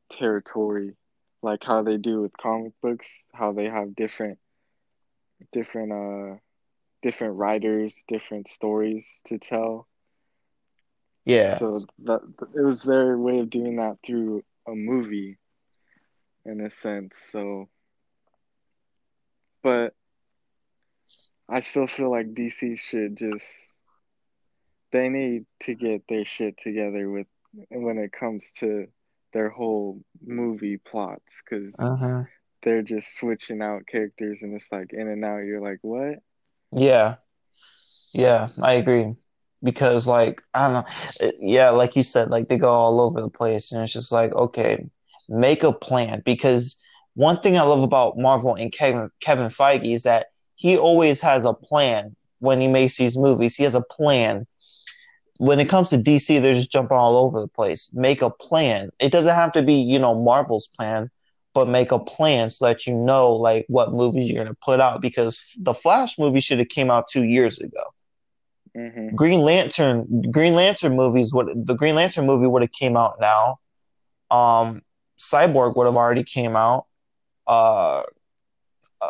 [0.10, 0.96] territory,
[1.42, 4.40] like how they do with comic books, how they have different
[5.52, 6.38] different uh
[7.02, 9.88] different writers, different stories to tell.
[11.26, 12.22] yeah, So that
[12.56, 15.38] it was their way of doing that through a movie
[16.48, 17.18] in a sense.
[17.18, 17.70] So,
[19.62, 19.94] but
[21.50, 23.46] I still feel like DC should just
[24.92, 27.28] they need to get their shit together with
[27.70, 28.88] when it comes to
[29.34, 32.24] their whole movie plots because uh-huh.
[32.62, 35.44] they're just switching out characters and it's like in and out.
[35.44, 36.20] You're like, what?
[36.72, 37.16] Yeah,
[38.14, 39.16] yeah, I agree.
[39.64, 43.30] Because like I don't know, yeah, like you said, like they go all over the
[43.30, 44.86] place, and it's just like, okay,
[45.30, 46.22] make a plan.
[46.26, 46.82] Because
[47.16, 51.46] one thing I love about Marvel and Kevin Kevin Feige is that he always has
[51.46, 53.56] a plan when he makes these movies.
[53.56, 54.46] He has a plan.
[55.40, 57.92] When it comes to DC, they're just jumping all over the place.
[57.94, 58.90] Make a plan.
[59.00, 61.12] It doesn't have to be, you know, Marvel's plan,
[61.54, 65.02] but make a plan so that you know like what movies you're gonna put out.
[65.02, 67.84] Because the Flash movie should have came out two years ago.
[68.78, 69.16] Mm-hmm.
[69.16, 73.58] Green Lantern Green Lantern movies would the Green Lantern movie would have came out now.
[74.30, 74.82] Um
[75.18, 76.86] Cyborg would have already came out.
[77.48, 78.04] Uh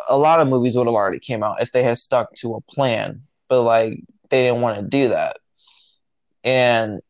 [0.08, 2.60] a lot of movies would have already came out if they had stuck to a
[2.72, 3.22] plan.
[3.48, 4.00] But like
[4.30, 5.38] they didn't want to do that.
[6.44, 7.00] And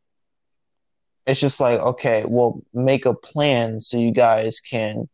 [1.27, 5.09] it's just like, okay, well make a plan so you guys can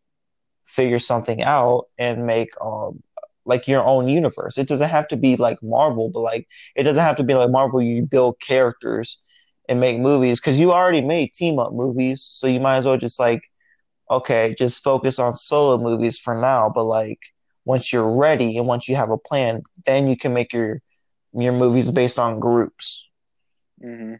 [0.64, 3.02] figure something out and make um
[3.46, 4.58] like your own universe.
[4.58, 7.50] It doesn't have to be like Marvel, but like it doesn't have to be like
[7.50, 7.82] Marvel.
[7.82, 9.22] You build characters
[9.68, 12.96] and make movies because you already made team up movies, so you might as well
[12.96, 13.42] just like
[14.10, 16.70] okay, just focus on solo movies for now.
[16.74, 17.20] But like
[17.64, 20.80] once you're ready and once you have a plan, then you can make your
[21.32, 23.08] your movies based on groups
[23.82, 24.14] Mm-hmm.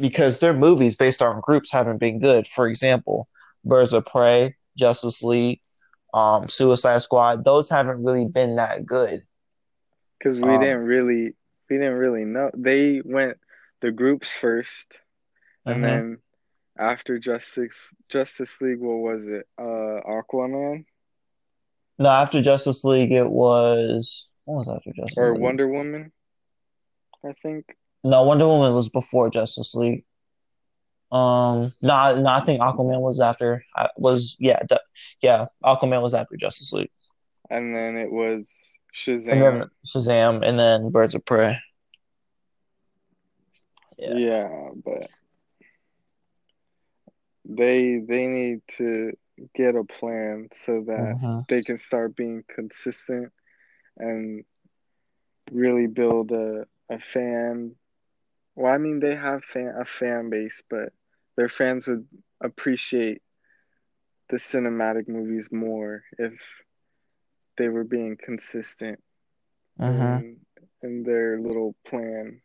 [0.00, 2.46] because their movies based on groups haven't been good.
[2.46, 3.28] For example,
[3.64, 5.60] Birds of Prey, Justice League,
[6.14, 9.22] um, Suicide Squad, those haven't really been that good.
[10.18, 11.34] Because we Um, didn't really
[11.68, 12.50] we didn't really know.
[12.54, 13.38] They went
[13.80, 15.00] the groups first
[15.66, 15.82] and mhm.
[15.82, 16.18] then
[16.78, 19.46] after Justice Justice League, what was it?
[19.58, 20.84] Uh, Aquaman
[21.98, 25.40] No, after Justice League, it was what was after Justice or League?
[25.40, 26.12] Wonder Woman,
[27.24, 27.76] I think.
[28.02, 30.04] No, Wonder Woman was before Justice League.
[31.12, 33.64] Um, no, no, I think Aquaman was after.
[33.96, 34.60] Was yeah,
[35.22, 36.90] yeah, Aquaman was after Justice League,
[37.50, 38.72] And then it was
[39.06, 39.70] and then Shazam.
[39.86, 41.58] Shazam, and then Birds of Prey.
[43.98, 44.14] Yeah.
[44.14, 45.08] Yeah, but
[47.44, 49.12] they they need to
[49.54, 53.32] get a plan so that hmm they can start being consistent
[53.96, 54.44] and
[55.50, 57.74] really build a a fan.
[58.54, 60.92] Well, I mean they have fan a fan base, but
[61.36, 62.06] their fans would
[62.40, 63.22] appreciate
[64.28, 66.62] the cinematic movies more if
[67.56, 69.02] they were being consistent
[69.78, 70.40] hmm in
[70.82, 72.40] in their little plan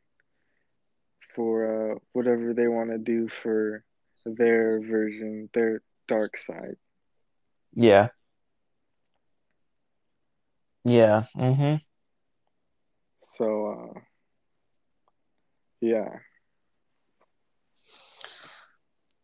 [1.34, 3.84] for uh, whatever they want to do for
[4.26, 6.78] their version, their dark side.
[7.76, 8.10] Yeah.
[10.86, 11.26] Yeah.
[11.36, 11.76] hmm
[13.22, 13.46] So
[13.96, 14.00] uh,
[15.82, 16.20] yeah,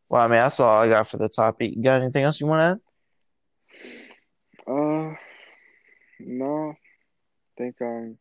[0.10, 1.76] Well, I mean, that's all I got for the topic.
[1.76, 2.80] You got anything else you want to add?
[4.68, 5.16] Uh,
[6.20, 6.78] no, I
[7.58, 8.18] think I'm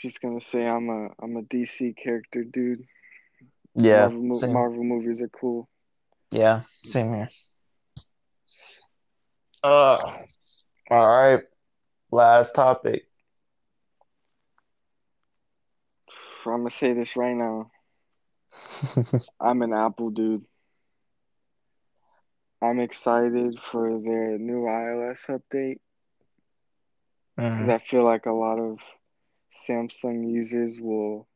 [0.00, 2.86] just gonna say I'm a I'm a DC character dude.
[3.78, 3.96] To add?
[3.96, 4.66] Yeah, Marvel same.
[4.68, 5.68] Marvel movies are cool.
[6.30, 7.28] Yeah, same here.
[9.62, 10.18] Uh,
[10.90, 11.42] all right.
[12.10, 13.06] Last topic.
[16.46, 17.70] I'm gonna say this right now.
[19.40, 20.46] I'm an Apple dude.
[22.62, 25.80] I'm excited for their new iOS update
[27.50, 28.78] because hmm I feel like a lot of
[29.52, 31.29] Samsung users will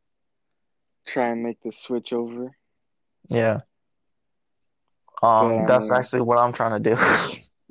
[1.07, 2.57] try and make the switch over.
[3.29, 3.61] Yeah.
[5.23, 6.97] Um, that's mean, actually what I'm trying to do.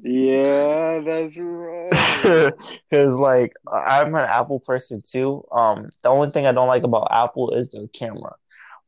[0.01, 2.53] yeah, that's right.
[2.89, 5.43] Because like I'm an Apple person too.
[5.51, 8.35] Um, the only thing I don't like about Apple is their camera.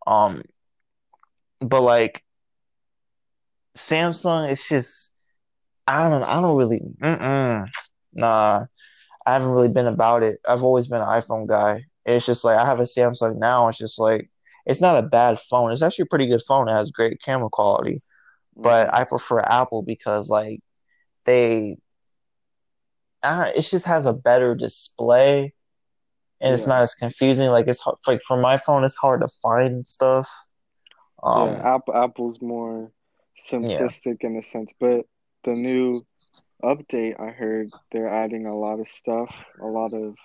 [0.07, 0.43] Um,
[1.59, 2.23] but like
[3.77, 5.11] Samsung, it's just
[5.87, 7.67] I don't I don't really mm-mm,
[8.13, 8.65] nah.
[9.27, 10.39] I haven't really been about it.
[10.47, 11.85] I've always been an iPhone guy.
[12.05, 13.67] It's just like I have a Samsung now.
[13.67, 14.29] It's just like
[14.65, 15.71] it's not a bad phone.
[15.71, 16.67] It's actually a pretty good phone.
[16.67, 18.01] It has great camera quality.
[18.55, 20.61] But I prefer Apple because like
[21.25, 21.77] they,
[23.21, 25.53] uh, it just has a better display
[26.41, 27.49] and it's not as confusing.
[27.49, 30.29] Like it's hard, like for my phone, it's hard to find stuff.
[31.23, 31.29] yeah.
[31.29, 32.91] Um, Apple Apple's more
[33.51, 33.79] yeah.
[33.79, 35.05] simplistic in a sense, but
[35.43, 36.05] the new
[36.63, 40.15] update, I heard they're adding a lot of stuff, a lot of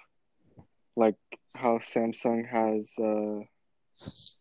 [0.97, 1.16] like
[1.55, 3.45] how Samsung has uh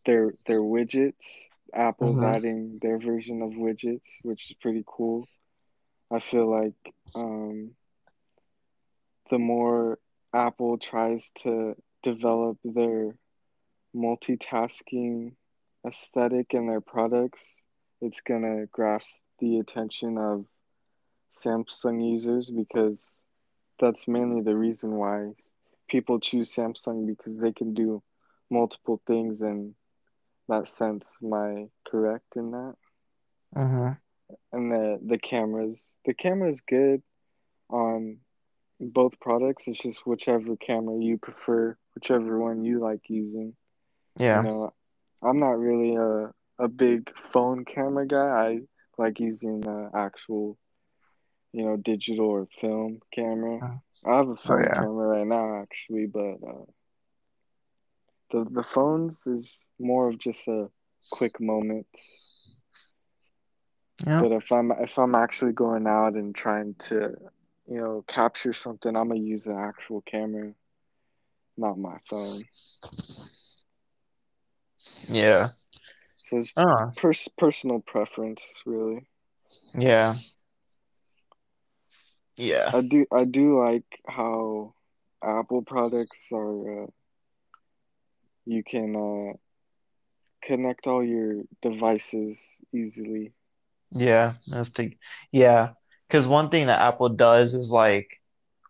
[0.06, 1.50] their their widgets.
[1.74, 5.28] Apple's hmm adding their version of widgets, which is pretty cool.
[6.12, 7.76] I feel like um
[9.30, 10.00] the more
[10.34, 13.16] Apple tries to develop their
[13.96, 15.36] multitasking
[15.86, 17.60] aesthetic in their products,
[18.02, 20.46] it's gonna grasp the attention of
[21.32, 23.24] Samsung users because
[23.80, 25.34] that's mainly the reason why
[25.88, 28.02] people choose Samsung because they can do
[28.50, 29.76] multiple things in
[30.48, 31.18] that sense.
[31.24, 32.76] Am I correct in that?
[33.56, 33.92] hmm
[34.52, 37.02] And the the cameras, the camera is good
[37.70, 38.20] on
[38.80, 39.68] both products.
[39.68, 43.56] It's just whichever camera you prefer, whichever one you like using.
[44.34, 44.44] You Yeah.
[44.44, 44.74] know,
[45.22, 48.28] I'm not really a a big phone camera guy.
[48.48, 48.60] I
[48.98, 50.58] like using the actual,
[51.54, 53.62] you know, digital or film camera.
[54.06, 54.80] I have a Oh film yeah.
[54.80, 56.66] camera right now actually, but uh,
[58.32, 60.70] the the phones is more of just a
[61.12, 61.88] quick moment.
[64.06, 64.22] Yeah.
[64.22, 67.16] But if I'm if I'm actually going out and trying to,
[67.68, 70.54] you know, capture something, I'm gonna use an actual camera,
[71.58, 72.44] not my phone.
[75.10, 75.50] Yeah.
[76.26, 76.52] So it's
[76.96, 79.08] pers personal preference, really.
[79.78, 80.16] yeah.
[82.38, 82.72] Yeah.
[82.74, 84.74] I do I do like how
[85.22, 86.88] Apple products are uh,
[88.50, 89.34] you can uh,
[90.42, 93.34] connect all your devices easily.
[93.92, 94.34] Yeah.
[94.48, 94.96] That's the
[95.32, 95.70] yeah.
[96.08, 98.08] Because one thing that Apple does is like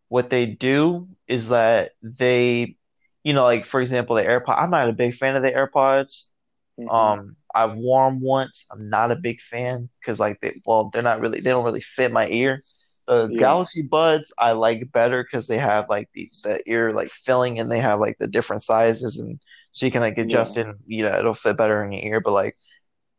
[0.09, 2.75] what they do is that they,
[3.23, 4.57] you know, like for example, the AirPod.
[4.61, 6.29] I'm not a big fan of the AirPods.
[6.77, 8.67] hmm Um, I've worn 'em once.
[8.71, 11.81] I'm not a big fan because like they, well, they're not really, they don't really
[11.81, 12.59] fit my ear.
[13.07, 17.09] The Yeah, Galaxy Buds I like better because they have like the the ear like
[17.11, 19.39] filling and they have like the different sizes and
[19.71, 22.03] so you can like adjust yeah, it and you know it'll fit better in your
[22.13, 22.21] ear.
[22.21, 22.55] But like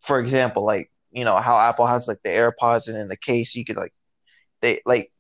[0.00, 3.54] for example, like you know how Apple has like the AirPods and in the case
[3.56, 3.92] you could like
[4.62, 5.10] they like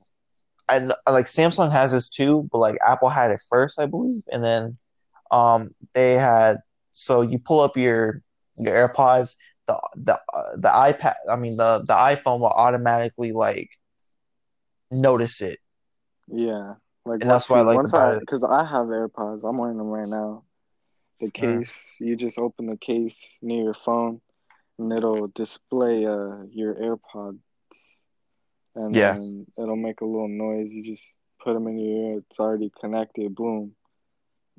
[0.68, 0.78] I
[1.10, 4.78] like Samsung has this too, but like Apple had it first, I believe, and then
[5.30, 6.58] um they had
[6.92, 8.22] so you pull up your
[8.56, 13.70] your AirPods, the the uh, the iPad, I mean the the iPhone will automatically like
[14.90, 15.58] notice it,
[16.28, 16.74] yeah.
[17.04, 19.78] Like and that's why I like once about I because I have AirPods, I'm wearing
[19.78, 20.44] them right now.
[21.20, 24.20] The case, you just open the case near your phone,
[24.78, 27.38] and it'll display uh your AirPods,
[28.74, 29.00] and yeah.
[29.00, 30.72] then it'll make a little noise.
[30.72, 31.12] You just
[31.42, 32.18] put them in your ear.
[32.18, 33.34] It's already connected.
[33.34, 33.74] Boom.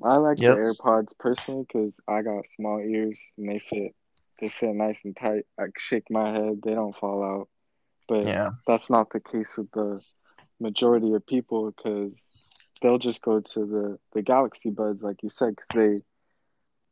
[0.02, 3.94] I like the AirPods personally because I got small ears and they fit
[4.40, 5.46] they fit nice and tight.
[5.58, 7.48] I shake my head, they don't fall out.
[8.08, 8.50] But Yeah.
[8.66, 10.02] that's not the case with the
[10.60, 12.46] majority of people because
[12.80, 16.02] they'll just go to the the Galaxy Buds like you said because they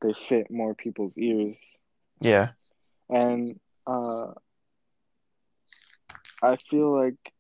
[0.03, 1.81] they fit more people's ears.
[2.21, 2.51] Yeah.
[3.11, 4.33] And uh,
[6.43, 7.33] I feel like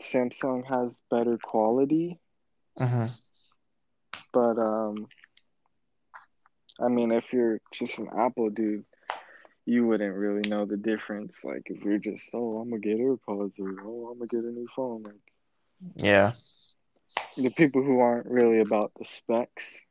[0.00, 2.20] Samsung has better quality,
[2.78, 3.06] hmm
[4.32, 5.08] but um,
[6.80, 8.84] I mean if you're just an Apple dude
[9.66, 11.44] you wouldn't really know the difference.
[11.44, 14.50] Like if you're just, oh, I'm gonna get AirPods or oh, I'm gonna get a
[14.52, 15.02] new phone.
[15.04, 15.20] Like
[15.96, 16.32] Yeah.
[17.36, 19.84] the people who aren't really about the specs,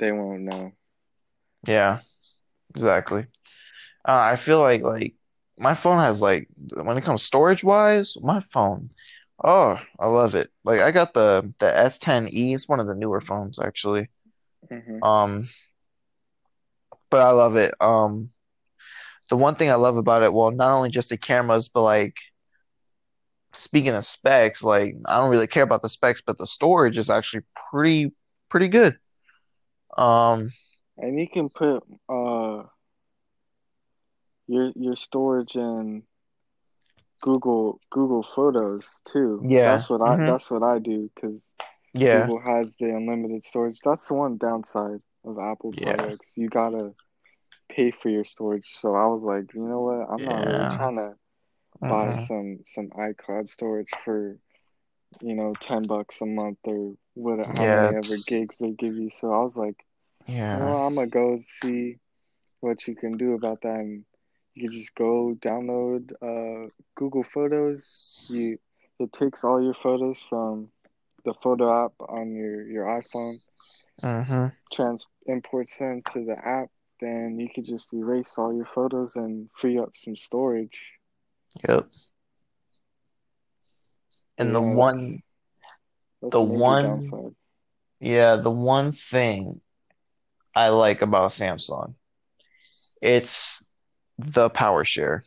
[0.00, 0.72] they won't know.
[1.66, 2.00] Yeah.
[2.70, 3.22] Exactly.
[4.06, 5.14] Uh, I feel like like
[5.58, 8.88] my phone has like when it comes storage wise, my phone.
[9.44, 10.50] Oh, I love it.
[10.64, 12.54] Like I got the the S10e.
[12.54, 14.08] It's one of the newer phones actually.
[14.70, 15.48] hmm Um,
[17.10, 17.74] but I love it.
[17.80, 18.30] Um,
[19.30, 22.16] the one thing I love about it, well, not only just the cameras, but like
[23.52, 27.10] speaking of specs, like I don't really care about the specs, but the storage is
[27.10, 28.12] actually pretty
[28.48, 28.98] pretty good.
[29.96, 30.50] Um,
[30.98, 32.64] And you can put uh
[34.46, 36.02] your your storage in
[37.22, 39.48] Google Google Photos too.
[39.48, 39.64] yeah.
[39.64, 41.52] That's what I hmm that's what I do because
[41.94, 42.28] Yeah.
[42.28, 43.78] Google has the unlimited storage.
[43.84, 45.96] That's the one downside of Apple Yeah.
[45.96, 46.32] products.
[46.36, 46.94] You gotta
[47.68, 48.70] pay for your storage.
[48.74, 50.06] So I was like, you know what?
[50.12, 51.14] I'm not really trying to
[51.80, 52.18] buy Mm-mm.
[52.18, 54.38] some some iCloud storage for,
[55.20, 57.92] you know, 10 bucks a month or what how Yeah, many
[58.26, 59.10] gigs they give you.
[59.10, 59.84] So I was like,
[60.26, 60.52] yeah.
[60.52, 60.76] what?
[60.76, 61.98] I'm gonna go see
[62.60, 64.04] what you can do about that and
[64.54, 68.26] you can just go download uh Google Photos.
[68.28, 68.58] You
[68.98, 70.70] it takes all your photos from
[71.24, 73.40] the photo app on your your iPhone,
[74.02, 79.16] hmm trans imports them to the app, then you could just erase all your photos
[79.16, 80.98] and free up some storage.
[81.68, 81.90] Yep.
[84.40, 85.20] And the yeah, one
[86.22, 87.34] that's the one downside.
[88.00, 89.60] yeah, the one thing
[90.54, 91.94] I like about Samsung,
[93.02, 93.64] it's
[94.18, 95.24] the power share.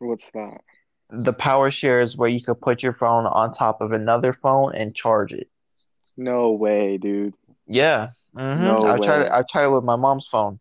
[0.00, 0.62] What's that?
[1.10, 4.74] The power share is where you could put your phone on top of another phone
[4.74, 5.50] and charge it.
[6.16, 7.34] No way, dude.
[7.66, 8.08] Yeah.
[8.34, 9.30] hmm No I tried it.
[9.32, 10.58] I tried it with my mom's phone.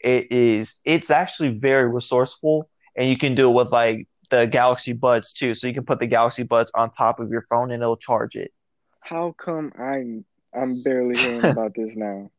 [0.00, 0.76] It is.
[0.84, 5.54] It's actually very resourceful, and you can do it with like the Galaxy Buds too.
[5.54, 8.36] So you can put the Galaxy Buds on top of your phone, and it'll charge
[8.36, 8.52] it.
[9.00, 10.24] How come I'm
[10.54, 12.30] I'm barely hearing about this now?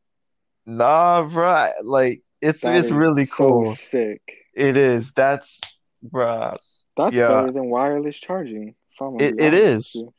[0.66, 1.72] Nah, bruh.
[1.84, 3.74] Like it's That it's really so cool.
[3.74, 4.22] sick.
[4.54, 5.12] It is.
[5.14, 5.60] That's
[6.04, 6.58] bruh.
[6.96, 7.26] That's Yeah.
[7.26, 8.74] better than wireless charging,
[9.18, 9.94] It it is.
[9.94, 10.12] you.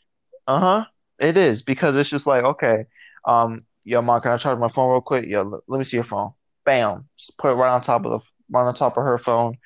[0.48, 0.86] Uh-huh.
[1.20, 2.86] It is because it's just like, okay,
[3.26, 5.26] um, yo, mom, can I charge my phone real quick?
[5.28, 6.32] Yo, let me see your phone.
[6.66, 7.08] Bam.
[7.18, 8.20] Just put it right on top of the
[8.52, 9.58] right on top of her phone.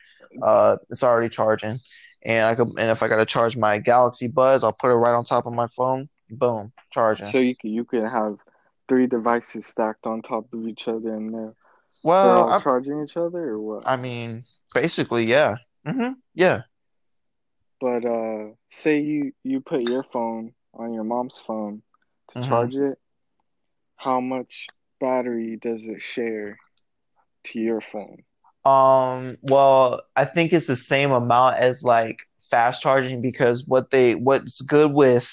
[0.41, 1.79] Uh, it's already charging.
[2.23, 5.15] And I could and if I gotta charge my Galaxy Buds, I'll put it right
[5.15, 6.09] on top of my phone.
[6.29, 7.33] Boom, charging.
[7.33, 8.39] So you can you can have
[8.87, 11.55] three devices stacked on top of each other and they're
[12.21, 13.85] they're Well, all I charging each other or what?
[13.85, 15.57] I mean, basically, yeah.
[15.85, 16.63] hmm Yeah.
[17.81, 21.83] But uh say you you put your phone on your mom's phone
[22.29, 22.97] to hmm charge it,
[23.97, 26.59] how much battery does it share
[27.45, 28.25] to your phone?
[28.69, 32.19] Um, well, I think it's the same amount as like
[32.51, 35.31] fast charging because what they what's good with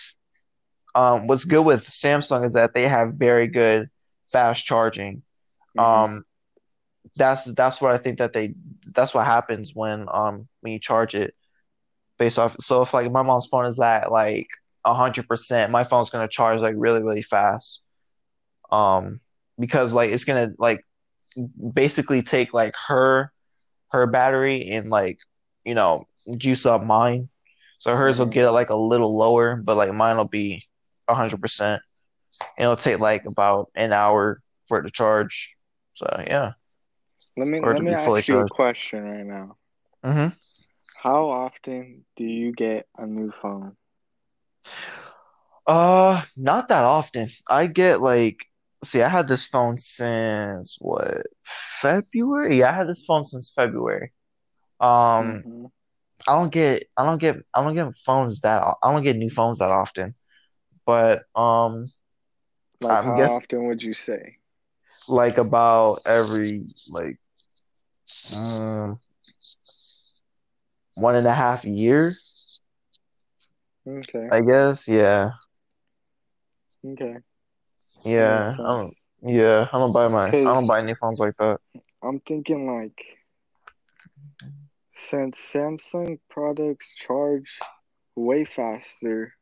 [0.94, 3.90] um what's good with Samsung is that they have very good
[4.32, 5.22] fast charging.
[5.74, 6.24] hmm Um,
[7.16, 8.54] that's that's what I think that they
[8.94, 11.34] that's what happens when um when you charge it
[12.18, 12.56] based off.
[12.60, 14.48] So if like my mom's phone is at like
[14.84, 17.82] a hundred percent, my phone's gonna charge like really really fast.
[18.70, 19.20] Um,
[19.58, 20.80] because like it's gonna like
[21.74, 23.32] basically take like her
[23.90, 25.18] her battery and like
[25.64, 26.04] you know
[26.36, 27.28] juice up mine.
[27.78, 30.64] So hers will hmm get like a little lower, but like mine will be
[31.08, 31.82] a hundred percent.
[32.58, 35.54] And it'll take like about an hour for it to charge.
[35.94, 36.52] So yeah,
[37.36, 39.56] Let me or let me ask you a question right now.
[40.04, 40.28] hmm
[41.02, 43.76] How often do you get a new phone?
[45.66, 47.28] Uh, not that often.
[47.48, 48.46] I get like,
[48.84, 52.58] see, I had this phone since what, February?
[52.58, 54.12] Yeah, I had this phone since February.
[54.80, 55.66] Um, hmm
[56.28, 59.30] I don't get, I don't get, I don't get phones that, I don't get new
[59.30, 60.14] phones that often.
[60.86, 61.92] But um,
[62.80, 64.38] Like I'm how guess often would you say?
[65.08, 67.18] like about every like
[68.34, 69.00] um,
[70.94, 72.14] one and a half year,
[73.86, 74.88] Okay, I guess.
[74.88, 75.32] Yeah,
[76.84, 77.20] okay,
[78.06, 78.44] yeah.
[78.46, 79.68] makes I don't, yeah.
[79.72, 81.60] I don't buy my, I don't buy new phones like that.
[82.02, 83.18] I'm thinking like
[84.94, 87.58] since Samsung products charge
[88.14, 89.34] way faster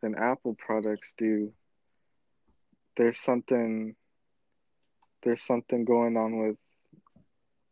[0.00, 1.52] than Apple products do,
[2.96, 3.96] there's something
[5.22, 6.56] there's something going on with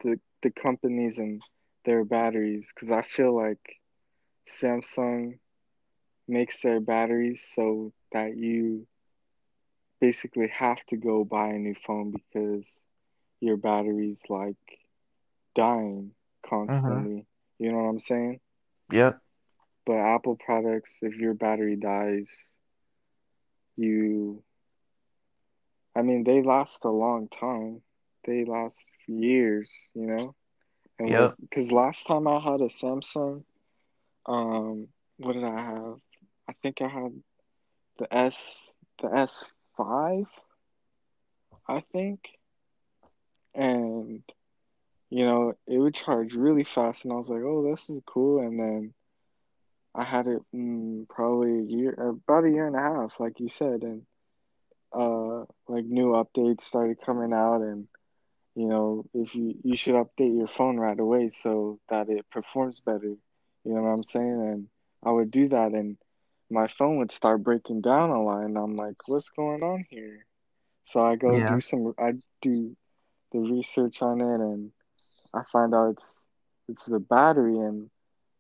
[0.03, 1.43] the the companies and
[1.85, 2.73] their batteries.
[2.75, 3.81] Because I feel like
[4.49, 5.39] Samsung
[6.27, 8.87] makes their batteries so that you
[10.03, 12.83] basically have to go buy a new phone because
[13.41, 14.81] your battery's like
[15.55, 16.15] dying
[16.69, 16.69] Mm-hmm.
[16.69, 17.27] constantly.
[17.59, 18.41] You know what I'm saying?
[18.91, 19.21] Yep.
[19.87, 22.55] But Apple products, if your battery dies,
[23.77, 24.45] you,
[25.97, 27.83] I mean, they last a long time.
[28.25, 30.35] They last years, you know?
[30.99, 33.45] And with, because last time I had a Samsung,
[34.27, 34.89] um,
[35.19, 35.99] what did I have?
[36.49, 37.23] I think I had
[37.99, 38.73] the S,
[39.03, 39.15] the
[39.79, 40.27] S5,
[41.69, 42.21] I think.
[43.55, 44.23] And,
[45.11, 47.05] you know, it would charge really fast.
[47.05, 48.41] And I was like, oh, this is cool.
[48.41, 48.95] And then
[49.95, 53.49] I had it mm, probably a year, about a year and a half, like you
[53.49, 53.83] said.
[53.83, 54.03] And,
[54.93, 57.63] uh, like new updates started coming out.
[57.63, 57.87] And,
[58.55, 62.81] you know, if you, you should update your phone right away so that it performs
[62.81, 63.17] better.
[63.65, 64.41] You know what I'm saying?
[64.41, 64.69] And
[65.05, 65.73] I would do that.
[65.73, 65.97] And
[66.53, 68.45] my phone would start breaking down a lot.
[68.45, 70.27] And I'm like, what's going on here?
[70.85, 71.57] So I go Yeah.
[71.57, 72.77] do some, I do
[73.33, 74.73] the research on it and
[75.35, 76.27] I find out it's
[76.69, 77.91] it's the battery and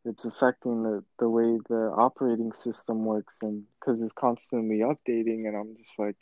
[0.04, 5.56] it's affecting the, the way the operating system works and because it's constantly updating and
[5.56, 6.16] I'm just like,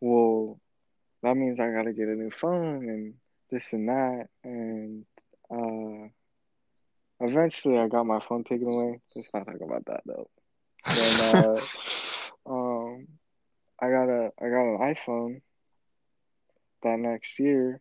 [0.00, 0.60] well,
[1.22, 3.14] that means I gotta get a new phone and
[3.50, 5.04] this and that and
[5.50, 6.08] uh
[7.20, 9.00] eventually I got my phone taken away.
[9.14, 10.28] Let's not talk about that though.
[10.90, 11.60] Then uh
[12.46, 13.08] um
[13.80, 15.42] I got a I got an iPhone
[16.82, 17.80] that next year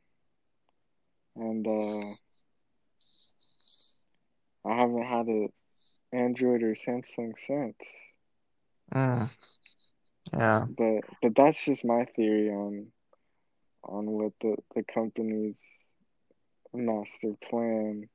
[1.36, 2.16] and uh
[4.66, 5.50] I haven't had an
[6.12, 8.14] Android or Samsung since.
[8.94, 9.30] Mm.
[10.34, 10.68] Yeah.
[10.78, 12.92] But but that's just my theory on
[13.84, 15.64] on what the, the company's
[16.74, 18.10] master plan.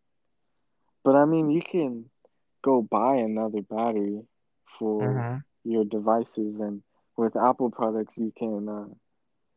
[1.04, 2.10] But I mean you can
[2.62, 4.26] go buy another battery
[4.78, 5.38] for Mm-hmm.
[5.64, 6.82] your devices and
[7.16, 8.94] with Apple products you can uh,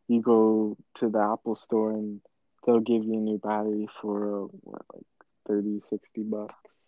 [0.08, 2.22] you go to the Apple store and
[2.66, 5.06] they'll give you a new battery for uh, what like
[5.48, 6.86] 30 60 bucks.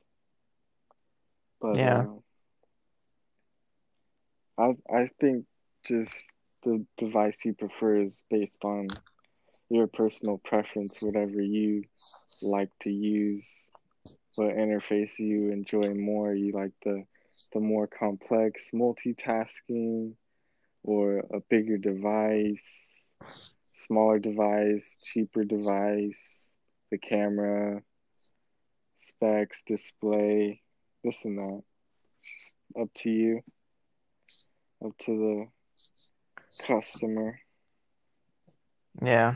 [1.62, 2.06] But Yeah.
[2.06, 2.18] uh
[4.58, 5.46] I I think
[5.86, 6.32] just
[6.64, 9.02] the device you prefer is based on
[9.70, 11.86] your personal preference, whatever you
[12.42, 13.72] like to use,
[14.36, 16.34] what interface you enjoy more.
[16.34, 17.06] You like the
[17.54, 20.14] the more complex multitasking
[20.84, 23.12] or a bigger device,
[23.74, 26.54] smaller device, cheaper device,
[26.90, 27.82] the camera,
[28.96, 30.62] specs, display,
[31.04, 31.62] this and that.
[32.22, 33.42] Just up to you,
[34.84, 35.50] up to
[36.60, 37.40] the customer.
[39.02, 39.36] Yeah.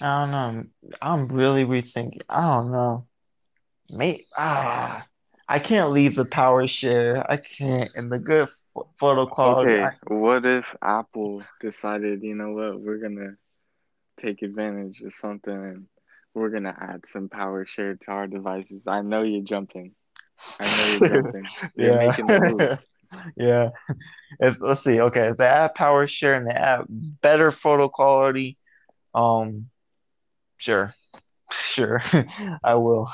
[0.00, 0.64] I don't know.
[1.00, 2.22] I'm really rethinking.
[2.28, 3.06] I don't know.
[3.90, 5.06] May ah,
[5.48, 7.30] I can't leave the power share.
[7.30, 7.90] I can't.
[7.94, 8.48] And the good
[8.98, 9.74] photo quality.
[9.74, 13.36] Okay, I, what if Apple decided, you know what, we're gonna
[14.18, 15.86] take advantage of something and
[16.34, 18.86] we're gonna add some power share to our devices?
[18.86, 19.94] I know you're jumping.
[20.60, 21.46] I know you're jumping.
[21.76, 22.08] You're yeah.
[22.08, 22.78] making the move.
[23.36, 23.70] Yeah.
[24.40, 25.00] If, let's see.
[25.00, 28.58] Okay, if they add power share and they add better photo quality,
[29.14, 29.68] um,
[30.56, 30.92] sure,
[31.52, 32.02] sure,
[32.64, 33.08] I will.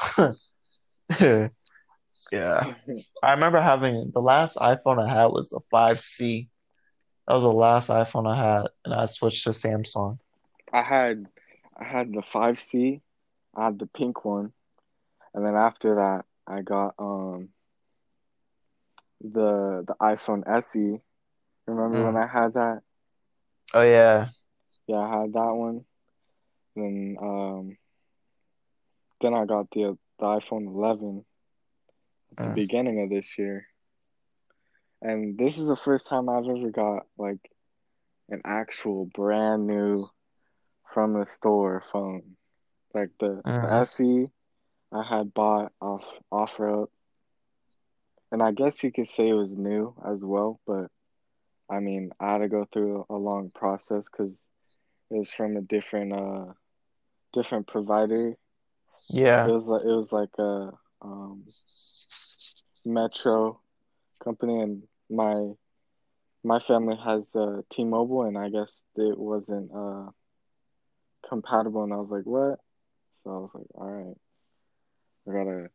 [2.31, 2.67] Yeah.
[3.23, 6.49] I remember having the last iPhone I had was the 5C.
[7.27, 10.19] That was the last iPhone I had, and I switched to Samsung.
[10.73, 11.27] I had
[11.77, 13.03] I had the 5C,
[13.55, 14.53] I had the pink one,
[15.35, 17.51] and then after that I got um
[19.21, 21.01] the the iPhone SE.
[21.67, 22.23] Remember when Mm.
[22.23, 22.83] I had that?
[23.75, 24.29] Oh yeah.
[24.87, 25.85] Yeah, I had that one.
[26.77, 27.77] Then um
[29.21, 31.25] then I got the the iPhone 11
[32.33, 32.55] at the Mm.
[32.55, 33.67] beginning of this year.
[35.03, 37.51] And this is the first time I've ever got like
[38.29, 40.09] an actual brand new
[40.93, 42.37] from the store phone.
[42.95, 43.73] Like the, the Mm.
[43.73, 44.29] SE
[44.93, 46.89] I had bought off OfferUp.
[48.33, 50.91] And I guess you could say it was new as well, but
[51.71, 54.49] I mean, I had to go through a long process because
[55.11, 56.55] it was from a different uh
[57.33, 58.37] different provider.
[59.11, 60.73] Yeah, it was like it was like a
[61.03, 61.45] um
[62.85, 63.61] Metro
[64.23, 65.55] company and my
[66.45, 70.11] my family has uh T-Mobile and I guess it wasn't uh
[71.29, 72.59] compatible and I was like, what?
[73.23, 74.17] So I was like, all right,
[75.29, 75.71] I gotta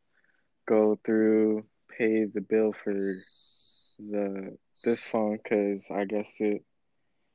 [0.67, 1.65] go through,
[1.97, 2.93] pay the bill for
[3.99, 6.63] the this phone because I guess it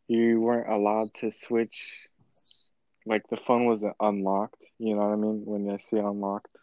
[0.09, 2.09] you weren't allowed to switch.
[3.07, 4.63] Like the phone wasn't unlocked.
[4.79, 5.43] You know what I mean?
[5.45, 6.59] When I say unlocked,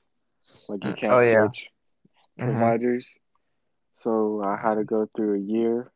[0.68, 0.98] like you Mm.
[1.10, 1.48] Oh can't yeah.
[1.48, 1.70] switch
[2.40, 3.18] hmm providers.
[3.94, 5.92] So I had to go through a year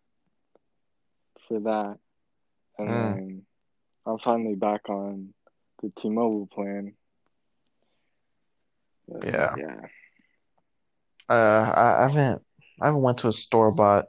[1.47, 1.97] for that,
[2.77, 3.21] and Mm.
[3.21, 3.45] then
[4.05, 5.33] I'm finally back on
[5.81, 6.93] the T-Mobile plan.
[9.23, 9.55] yeah.
[9.55, 9.81] yeah.
[11.29, 12.43] Uh, I, I haven't
[12.81, 14.05] I haven't went to a store, bought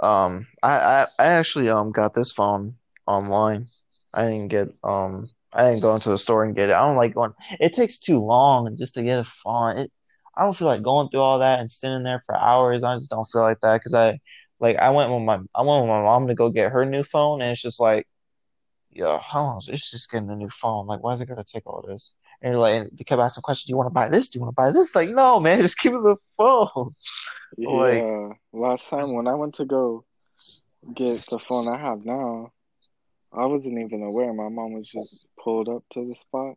[0.00, 2.76] um, I, I I actually um got this phone
[3.06, 3.66] online.
[4.14, 6.74] I didn't get um I didn't go into the store and get it.
[6.74, 7.32] I don't like going.
[7.60, 9.78] It takes too long just to get a phone.
[9.78, 9.92] It
[10.36, 12.84] I don't feel like going through all that and sitting there for hours.
[12.84, 14.20] I just don't feel like that because I
[14.60, 17.02] like I went with my I went with my mom to go get her new
[17.02, 18.06] phone, and it's just like,
[18.92, 19.58] yo, how long?
[19.58, 20.86] is- It's just getting a new phone.
[20.86, 22.14] Like, why is it gonna take all this?
[22.42, 23.66] And like, and they kept asking questions.
[23.66, 24.28] Do you want to buy this?
[24.30, 24.94] Do you want to buy this?
[24.94, 26.94] Like, no, man, just give me the phone.
[27.64, 28.32] Like, Yeah.
[28.52, 30.04] Last time when I went to go
[30.94, 32.52] get the phone I have now,
[33.36, 34.32] I wasn't even aware.
[34.32, 36.56] My mom was just pulled up to the spot.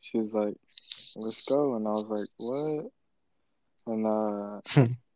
[0.00, 0.56] She was like,
[1.16, 2.92] "Let's go," and I was like, "What?"
[3.86, 4.60] And uh,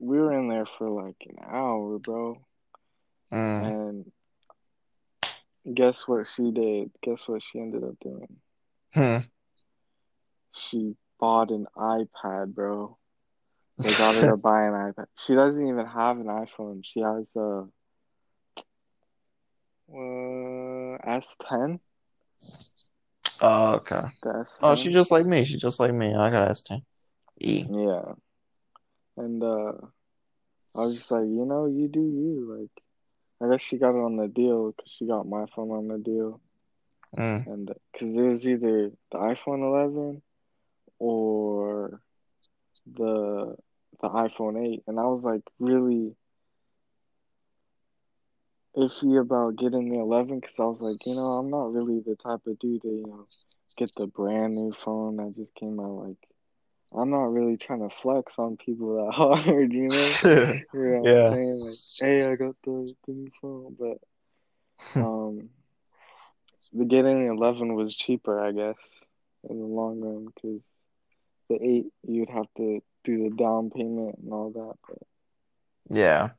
[0.00, 2.36] we were in there for like an hour, bro.
[3.32, 4.12] mm, And
[5.74, 6.90] guess what she did?
[7.02, 8.40] Guess what she ended up doing?
[8.94, 9.18] hmm.
[10.54, 12.98] She bought an iPad, bro.
[13.82, 15.06] They got her to buy an iPad.
[15.16, 16.84] She doesn't even have an iPhone.
[16.84, 17.68] She has a
[19.92, 21.80] uh, S10.
[23.40, 24.02] Oh, okay.
[24.22, 24.58] The S10.
[24.62, 25.44] Oh, she just like me.
[25.44, 26.14] She just like me.
[26.14, 26.82] I got S10.
[27.40, 27.66] E.
[27.70, 28.12] Yeah.
[29.16, 29.72] And uh,
[30.74, 32.58] I was just like, you know, you do you.
[32.60, 32.84] Like,
[33.42, 35.98] I guess she got it on the deal because she got my phone on the
[35.98, 36.40] deal.
[37.16, 37.46] Mm.
[37.46, 40.22] And because it was either the iPhone 11
[40.98, 42.00] or
[42.94, 43.56] the
[44.00, 44.82] the iPhone 8.
[44.86, 46.14] And I was like really
[48.76, 52.16] iffy about getting the 11 because I was like, you know, I'm not really the
[52.16, 53.26] type of dude to, you know,
[53.76, 56.06] get the brand new phone that just came out.
[56.06, 56.28] Like,
[56.92, 60.18] I'm not really trying to flex on people that hard, you know?
[60.72, 61.30] You know what I'm Yeah.
[61.30, 61.60] saying?
[61.66, 63.76] Like, hey, I got the, the new phone.
[63.78, 63.98] But
[65.00, 65.48] um,
[66.72, 69.06] the getting the 11 was cheaper, I guess,
[69.48, 70.74] in the long run because
[71.48, 74.74] the 8, you'd have to do the down payment and all that.
[74.88, 74.98] But
[75.90, 76.30] Yeah.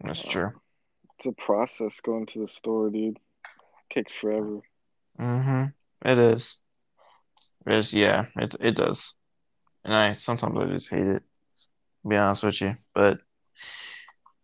[0.00, 0.52] That's uh, true.
[1.18, 3.18] It's a process going to the store, dude.
[3.90, 4.60] takes forever.
[5.18, 5.64] Mm-hmm.
[6.08, 6.56] It is.
[7.66, 9.14] It is, yeah, it it does.
[9.84, 11.22] And I sometimes I just hate it,
[12.02, 12.76] to be honest with you.
[12.94, 13.18] But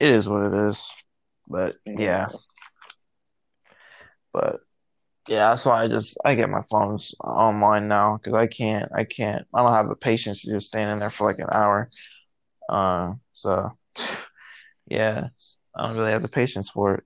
[0.01, 0.93] it is what it is.
[1.47, 2.29] But yeah,
[4.33, 4.61] but
[5.29, 9.05] yeah, that's why I just I get my phones online now because I can't I
[9.05, 11.89] can't I don't have the patience to just stand in there for like an hour.
[12.69, 13.71] Uh, so
[14.89, 15.29] yeah,
[15.77, 17.05] I don't really have the patience for it.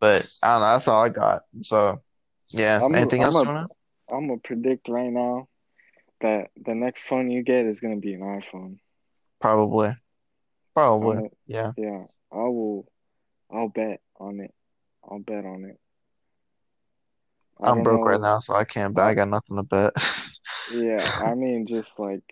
[0.00, 1.42] But I don't know, that's all I got.
[1.62, 2.02] So
[2.50, 5.48] yeah, I'm anything else I'm gonna predict right now
[6.20, 8.78] that the next phone you get is gonna be an iPhone.
[9.40, 9.94] Probably.
[10.74, 11.16] Probably.
[11.16, 11.72] gonna, Yeah.
[11.76, 12.86] yeah, I will.
[13.50, 14.52] I'll bet on it.
[15.04, 15.78] I'll bet on it.
[17.60, 19.04] I I'm don't broke right now, so I can't bet.
[19.04, 19.92] I, I got nothing to bet.
[20.72, 22.24] yeah, I mean, just like,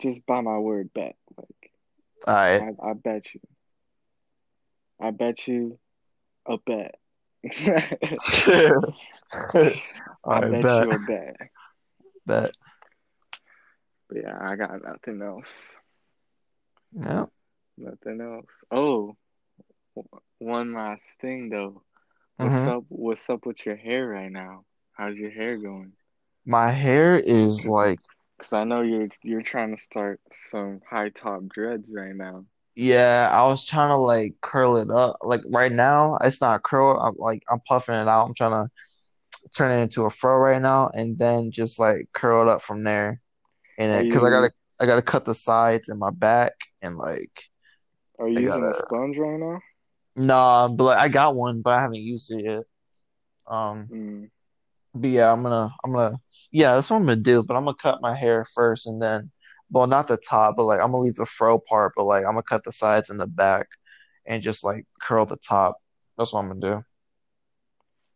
[0.00, 1.16] just by my word, bet.
[1.36, 1.70] Like,
[2.26, 2.62] All right.
[2.82, 3.40] I, I bet you.
[5.00, 5.78] I bet you
[6.46, 6.94] a bet.
[9.54, 9.72] All
[10.30, 10.80] I bet bet.
[10.80, 11.36] you a bet.
[12.26, 12.56] Bet.
[14.08, 15.78] But yeah, I got nothing else.
[16.92, 17.30] No.
[17.76, 18.64] Nothing else.
[18.70, 19.16] Oh,
[20.38, 21.82] one last thing though.
[22.38, 22.84] What's hmm up?
[22.88, 24.64] What's up with your hair right now?
[24.92, 25.92] How's your hair going?
[26.46, 28.00] My hair is like.
[28.38, 32.46] Cause, I know you're you're trying to start some high top dreads right now.
[32.74, 35.18] Yeah, I was trying to like curl it up.
[35.22, 36.98] Like right now, it's not curl.
[36.98, 38.26] I'm like I'm puffing it out.
[38.26, 38.70] I'm trying to
[39.54, 42.82] turn it into a fro right now, and then just like curl it up from
[42.82, 43.20] there.
[43.78, 46.52] And it, cause I gotta I gotta cut the sides and my back,
[46.82, 47.44] and like
[48.18, 48.84] are you I using a gotta.
[48.88, 49.60] sponge right now?
[50.16, 52.62] Nah, but like I got one, but I haven't used it yet.
[53.46, 53.88] Um.
[53.92, 54.30] Mm.
[54.94, 56.18] But yeah, I'm gonna I'm gonna
[56.50, 57.44] yeah, that's what I'm gonna do.
[57.44, 59.30] But I'm gonna cut my hair first and then
[59.74, 62.32] well not the top, but like I'm gonna leave the fro part, but like I'm
[62.32, 63.68] gonna cut the sides and the back
[64.26, 65.76] and just like curl the top.
[66.16, 66.84] That's what I'm gonna do.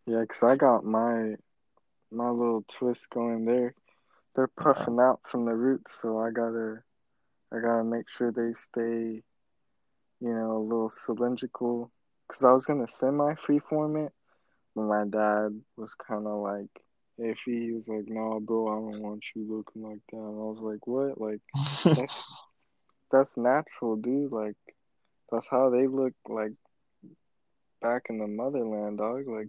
[0.06, 1.34] Yeah, cause I got my
[2.12, 3.74] my little twist going there.
[4.34, 6.82] They're puffing out from the roots, so I gotta
[7.52, 9.22] I gotta make sure they stay,
[10.20, 11.90] you know, a little cylindrical.
[12.28, 14.12] Cause I was gonna semi freeform it,
[14.76, 16.70] but my dad was kind of like
[17.18, 17.62] iffy.
[17.66, 20.58] He was like, "No, bro, I don't want you looking like that." And I was
[20.60, 21.20] like, "What?
[21.20, 21.40] Like
[21.96, 22.24] that's
[23.12, 24.32] that's natural, dude.
[24.32, 24.56] Like
[25.30, 26.52] that's how they look like
[27.80, 29.26] back in the motherland, dog.
[29.28, 29.48] Like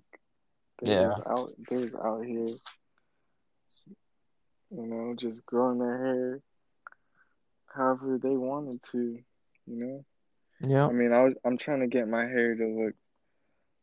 [0.81, 1.07] they Yeah.
[1.07, 2.57] was out they was out here,
[4.71, 6.41] you know, just growing their hair
[7.75, 8.97] however they wanted to,
[9.67, 10.05] you know.
[10.67, 10.89] Yeah.
[10.89, 12.95] I mean, I was I'm trying to get my hair to look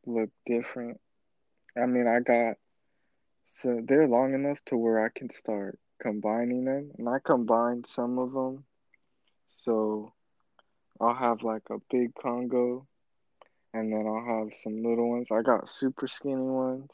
[0.06, 1.00] look different.
[1.76, 2.56] I mean, I got
[3.46, 8.18] so they're long enough to where I can start combining them, and I combine some
[8.18, 8.64] of them.
[9.48, 10.12] So
[11.00, 12.86] I'll have like a big Congo,
[13.72, 15.30] and then I'll have some little ones.
[15.30, 16.90] I got super skinny ones.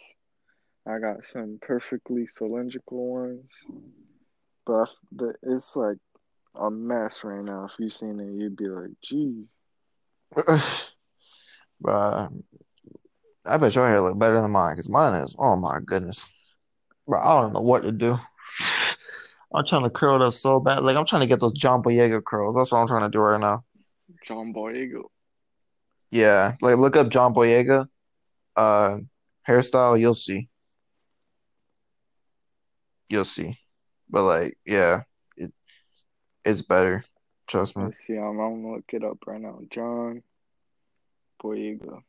[0.86, 3.50] I got some perfectly cylindrical ones.
[4.66, 4.90] But
[5.42, 5.98] it's like
[6.54, 7.64] a mess right now.
[7.64, 9.46] If you seen it, you'd be like, "Geez."
[11.82, 12.42] Bruh,
[13.44, 15.34] I bet your hair look better than mine because mine is.
[15.38, 16.26] Oh my goodness,
[17.12, 17.20] bro.
[17.22, 18.18] I don't know what to do.
[19.54, 20.82] I'm trying to curl it up so bad.
[20.82, 22.56] Like I'm trying to get those John Boyega curls.
[22.56, 23.64] That's what I'm trying to do right now.
[24.26, 25.02] John Boyega.
[26.10, 27.86] Yeah, like look up John Boyega,
[28.56, 28.98] uh,
[29.46, 30.00] hairstyle.
[30.00, 30.48] You'll see.
[33.08, 33.58] You'll see.
[34.08, 35.02] But like, yeah,
[35.36, 35.52] it
[36.44, 37.04] it's better.
[37.46, 37.84] Trust me.
[37.84, 38.16] Let's see.
[38.16, 39.58] I'm, I'm gonna look it up right now.
[39.70, 40.22] John
[41.42, 42.02] Boyega.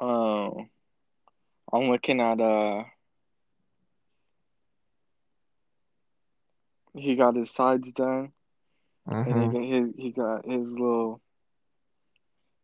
[0.00, 0.66] Oh,
[1.72, 2.84] I'm looking at uh.
[6.94, 8.32] He got his sides done,
[9.24, 11.20] and he hmm got his he got his little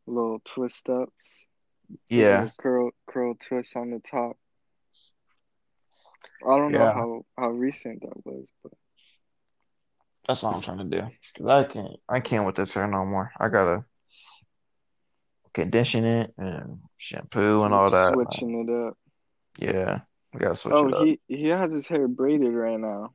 [0.07, 1.49] little twist ups,
[2.09, 4.37] Yeah, curl curl twist on the top.
[6.47, 8.73] I don't know how how recent that was, but
[10.27, 11.11] That's what I'm trying to do.
[11.35, 13.33] 'Cause I can't, I can't with this hair no more.
[13.39, 13.85] I gotta
[15.57, 18.17] condition it and shampoo and all that.
[18.17, 18.97] switching it up.
[19.59, 20.01] Yeah,
[20.35, 21.09] I gotta switch Oh, it up.
[21.09, 23.15] he he has his hair braided right now.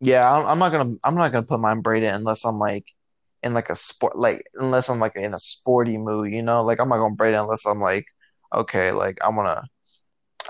[0.00, 2.86] Yeah, I'm, I'm not gonna, I'm not gonna put mine braided unless I'm like
[3.42, 6.62] in like a sport, like unless I'm like in a sporty mood, you know?
[6.64, 8.06] Like I'm not gonna braid it unless I'm like,
[8.54, 9.64] okay, like I wanna,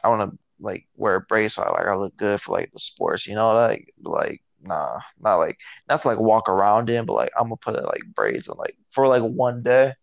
[0.04, 2.80] I wanna like wear a braid so I like I look good for like the
[2.80, 3.54] sports, you know?
[3.54, 5.58] Like, like nah, not like
[5.88, 8.58] not to like walk around in, but like I'm gonna put it like braids and
[8.58, 9.94] like for like one day.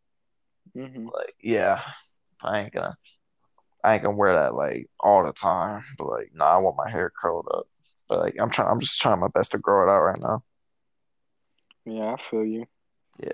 [0.80, 1.82] Hmm Like, yeah,
[2.44, 2.96] I ain't gonna
[3.84, 5.84] I ain't gonna wear that like all the time.
[5.98, 7.68] But like, nah, I want my hair curled up.
[8.08, 10.44] But like I'm trying I'm just trying my best to grow it out right now.
[11.86, 12.66] Yeah, I feel you.
[13.24, 13.32] Yeah.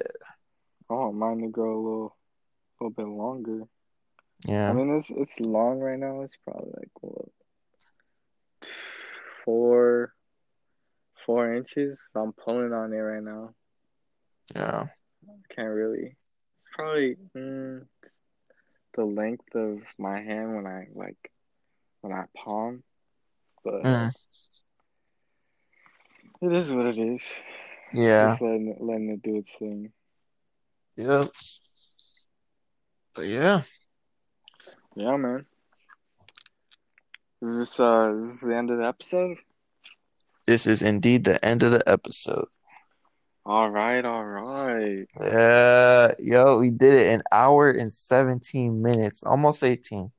[0.89, 2.17] I want mine to grow a little
[2.79, 3.63] little bit longer.
[4.47, 4.69] Yeah.
[4.69, 6.21] I mean, it's it's long right now.
[6.21, 7.29] It's probably like what
[9.43, 10.13] four
[11.25, 12.11] four inches.
[12.15, 13.55] I'm pulling on it right now.
[14.55, 14.85] Yeah.
[15.49, 16.15] Can't really.
[16.65, 18.21] It's probably mm, it's
[18.95, 21.31] the length of my hand when I like
[22.01, 22.83] when I palm,
[23.63, 24.11] but Mm.
[26.41, 27.23] it is what it is.
[27.93, 28.37] Yeah.
[28.37, 29.93] Just letting it, letting it do its thing.
[30.97, 31.31] Yep.
[33.15, 33.63] But yeah.
[34.95, 35.45] Yeah, man.
[37.41, 39.37] Is this uh is this the end of the episode?
[40.47, 42.47] This is indeed the end of the episode.
[43.45, 45.07] All right, all right.
[45.19, 46.13] Yeah.
[46.19, 50.11] Yo, we did it an hour and 17 minutes, almost 18.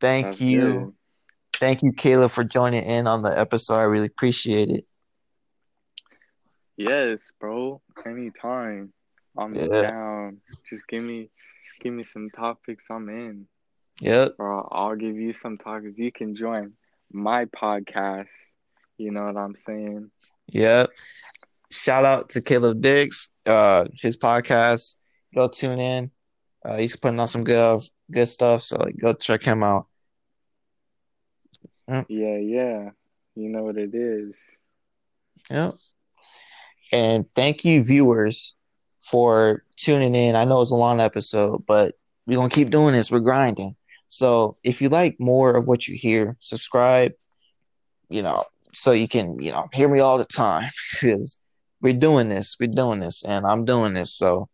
[0.00, 0.92] Thank That's you.
[0.92, 0.94] good.
[1.60, 3.78] Thank you, Caleb, for joining in on the episode.
[3.78, 4.84] I really appreciate it.
[6.76, 7.80] Yes, bro.
[8.06, 8.92] Anytime.
[9.36, 9.80] I'm Yeah.
[9.80, 10.40] down.
[10.68, 11.30] Just give me
[11.80, 12.86] give me some topics.
[12.90, 13.46] I'm in.
[14.00, 14.36] Yep.
[14.38, 15.98] I'll, I'll give you some topics.
[15.98, 16.72] You can join
[17.12, 18.52] my podcast.
[18.98, 20.10] You know what I'm saying?
[20.48, 20.90] Yep.
[21.70, 24.96] Shout out to Caleb Diggs, uh, his podcast.
[25.34, 26.10] Go tune in.
[26.64, 29.86] Uh, he's putting on some good good stuff, so like, go check him out.
[31.88, 32.90] Yeah, yeah.
[33.34, 34.58] You know what it is.
[35.50, 35.74] Yep.
[36.92, 38.54] And thank you, viewers,
[39.00, 40.34] for tuning in.
[40.34, 41.94] I know it's a long episode, but
[42.26, 43.10] we're gonna keep doing this.
[43.10, 43.76] We're grinding.
[44.08, 47.12] So if you like more of what you hear, subscribe.
[48.08, 48.44] You know,
[48.76, 51.40] so you can you know hear me all the time because
[51.80, 52.56] we're doing this.
[52.60, 54.16] We're doing this, and I'm doing this.
[54.16, 54.48] So,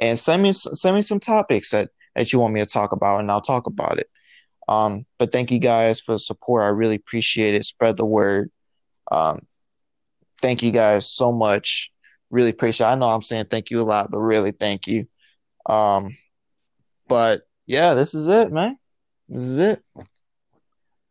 [0.00, 3.20] and send me send me some topics that that you want me to talk about,
[3.20, 4.08] and I'll talk about it.
[4.68, 6.62] Um, but thank you guys for the support.
[6.62, 7.64] I really appreciate it.
[7.64, 8.50] Spread the word.
[9.10, 9.46] Um,
[10.42, 11.90] thank you guys so much.
[12.30, 12.90] Really appreciate it.
[12.90, 15.06] I know I'm saying thank you a lot, but really thank you.
[15.64, 16.14] Um,
[17.08, 18.76] but yeah, this is it, man.
[19.30, 19.82] This is it.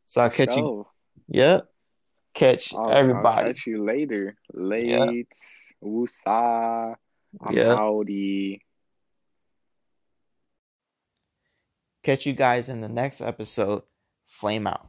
[0.05, 0.85] So I'll catch you.
[1.29, 1.61] Yep.
[1.61, 1.76] Yeah.
[2.37, 3.47] Catch I'll, I'll everybody.
[3.47, 4.37] catch you later.
[4.53, 5.05] Yeah.
[5.05, 5.33] Late.
[5.83, 6.93] Woosah.
[7.41, 7.75] I'm Yeah.
[7.75, 8.61] howdy.
[12.03, 13.81] Catch you guys in the next episode.
[14.27, 14.87] Flame out.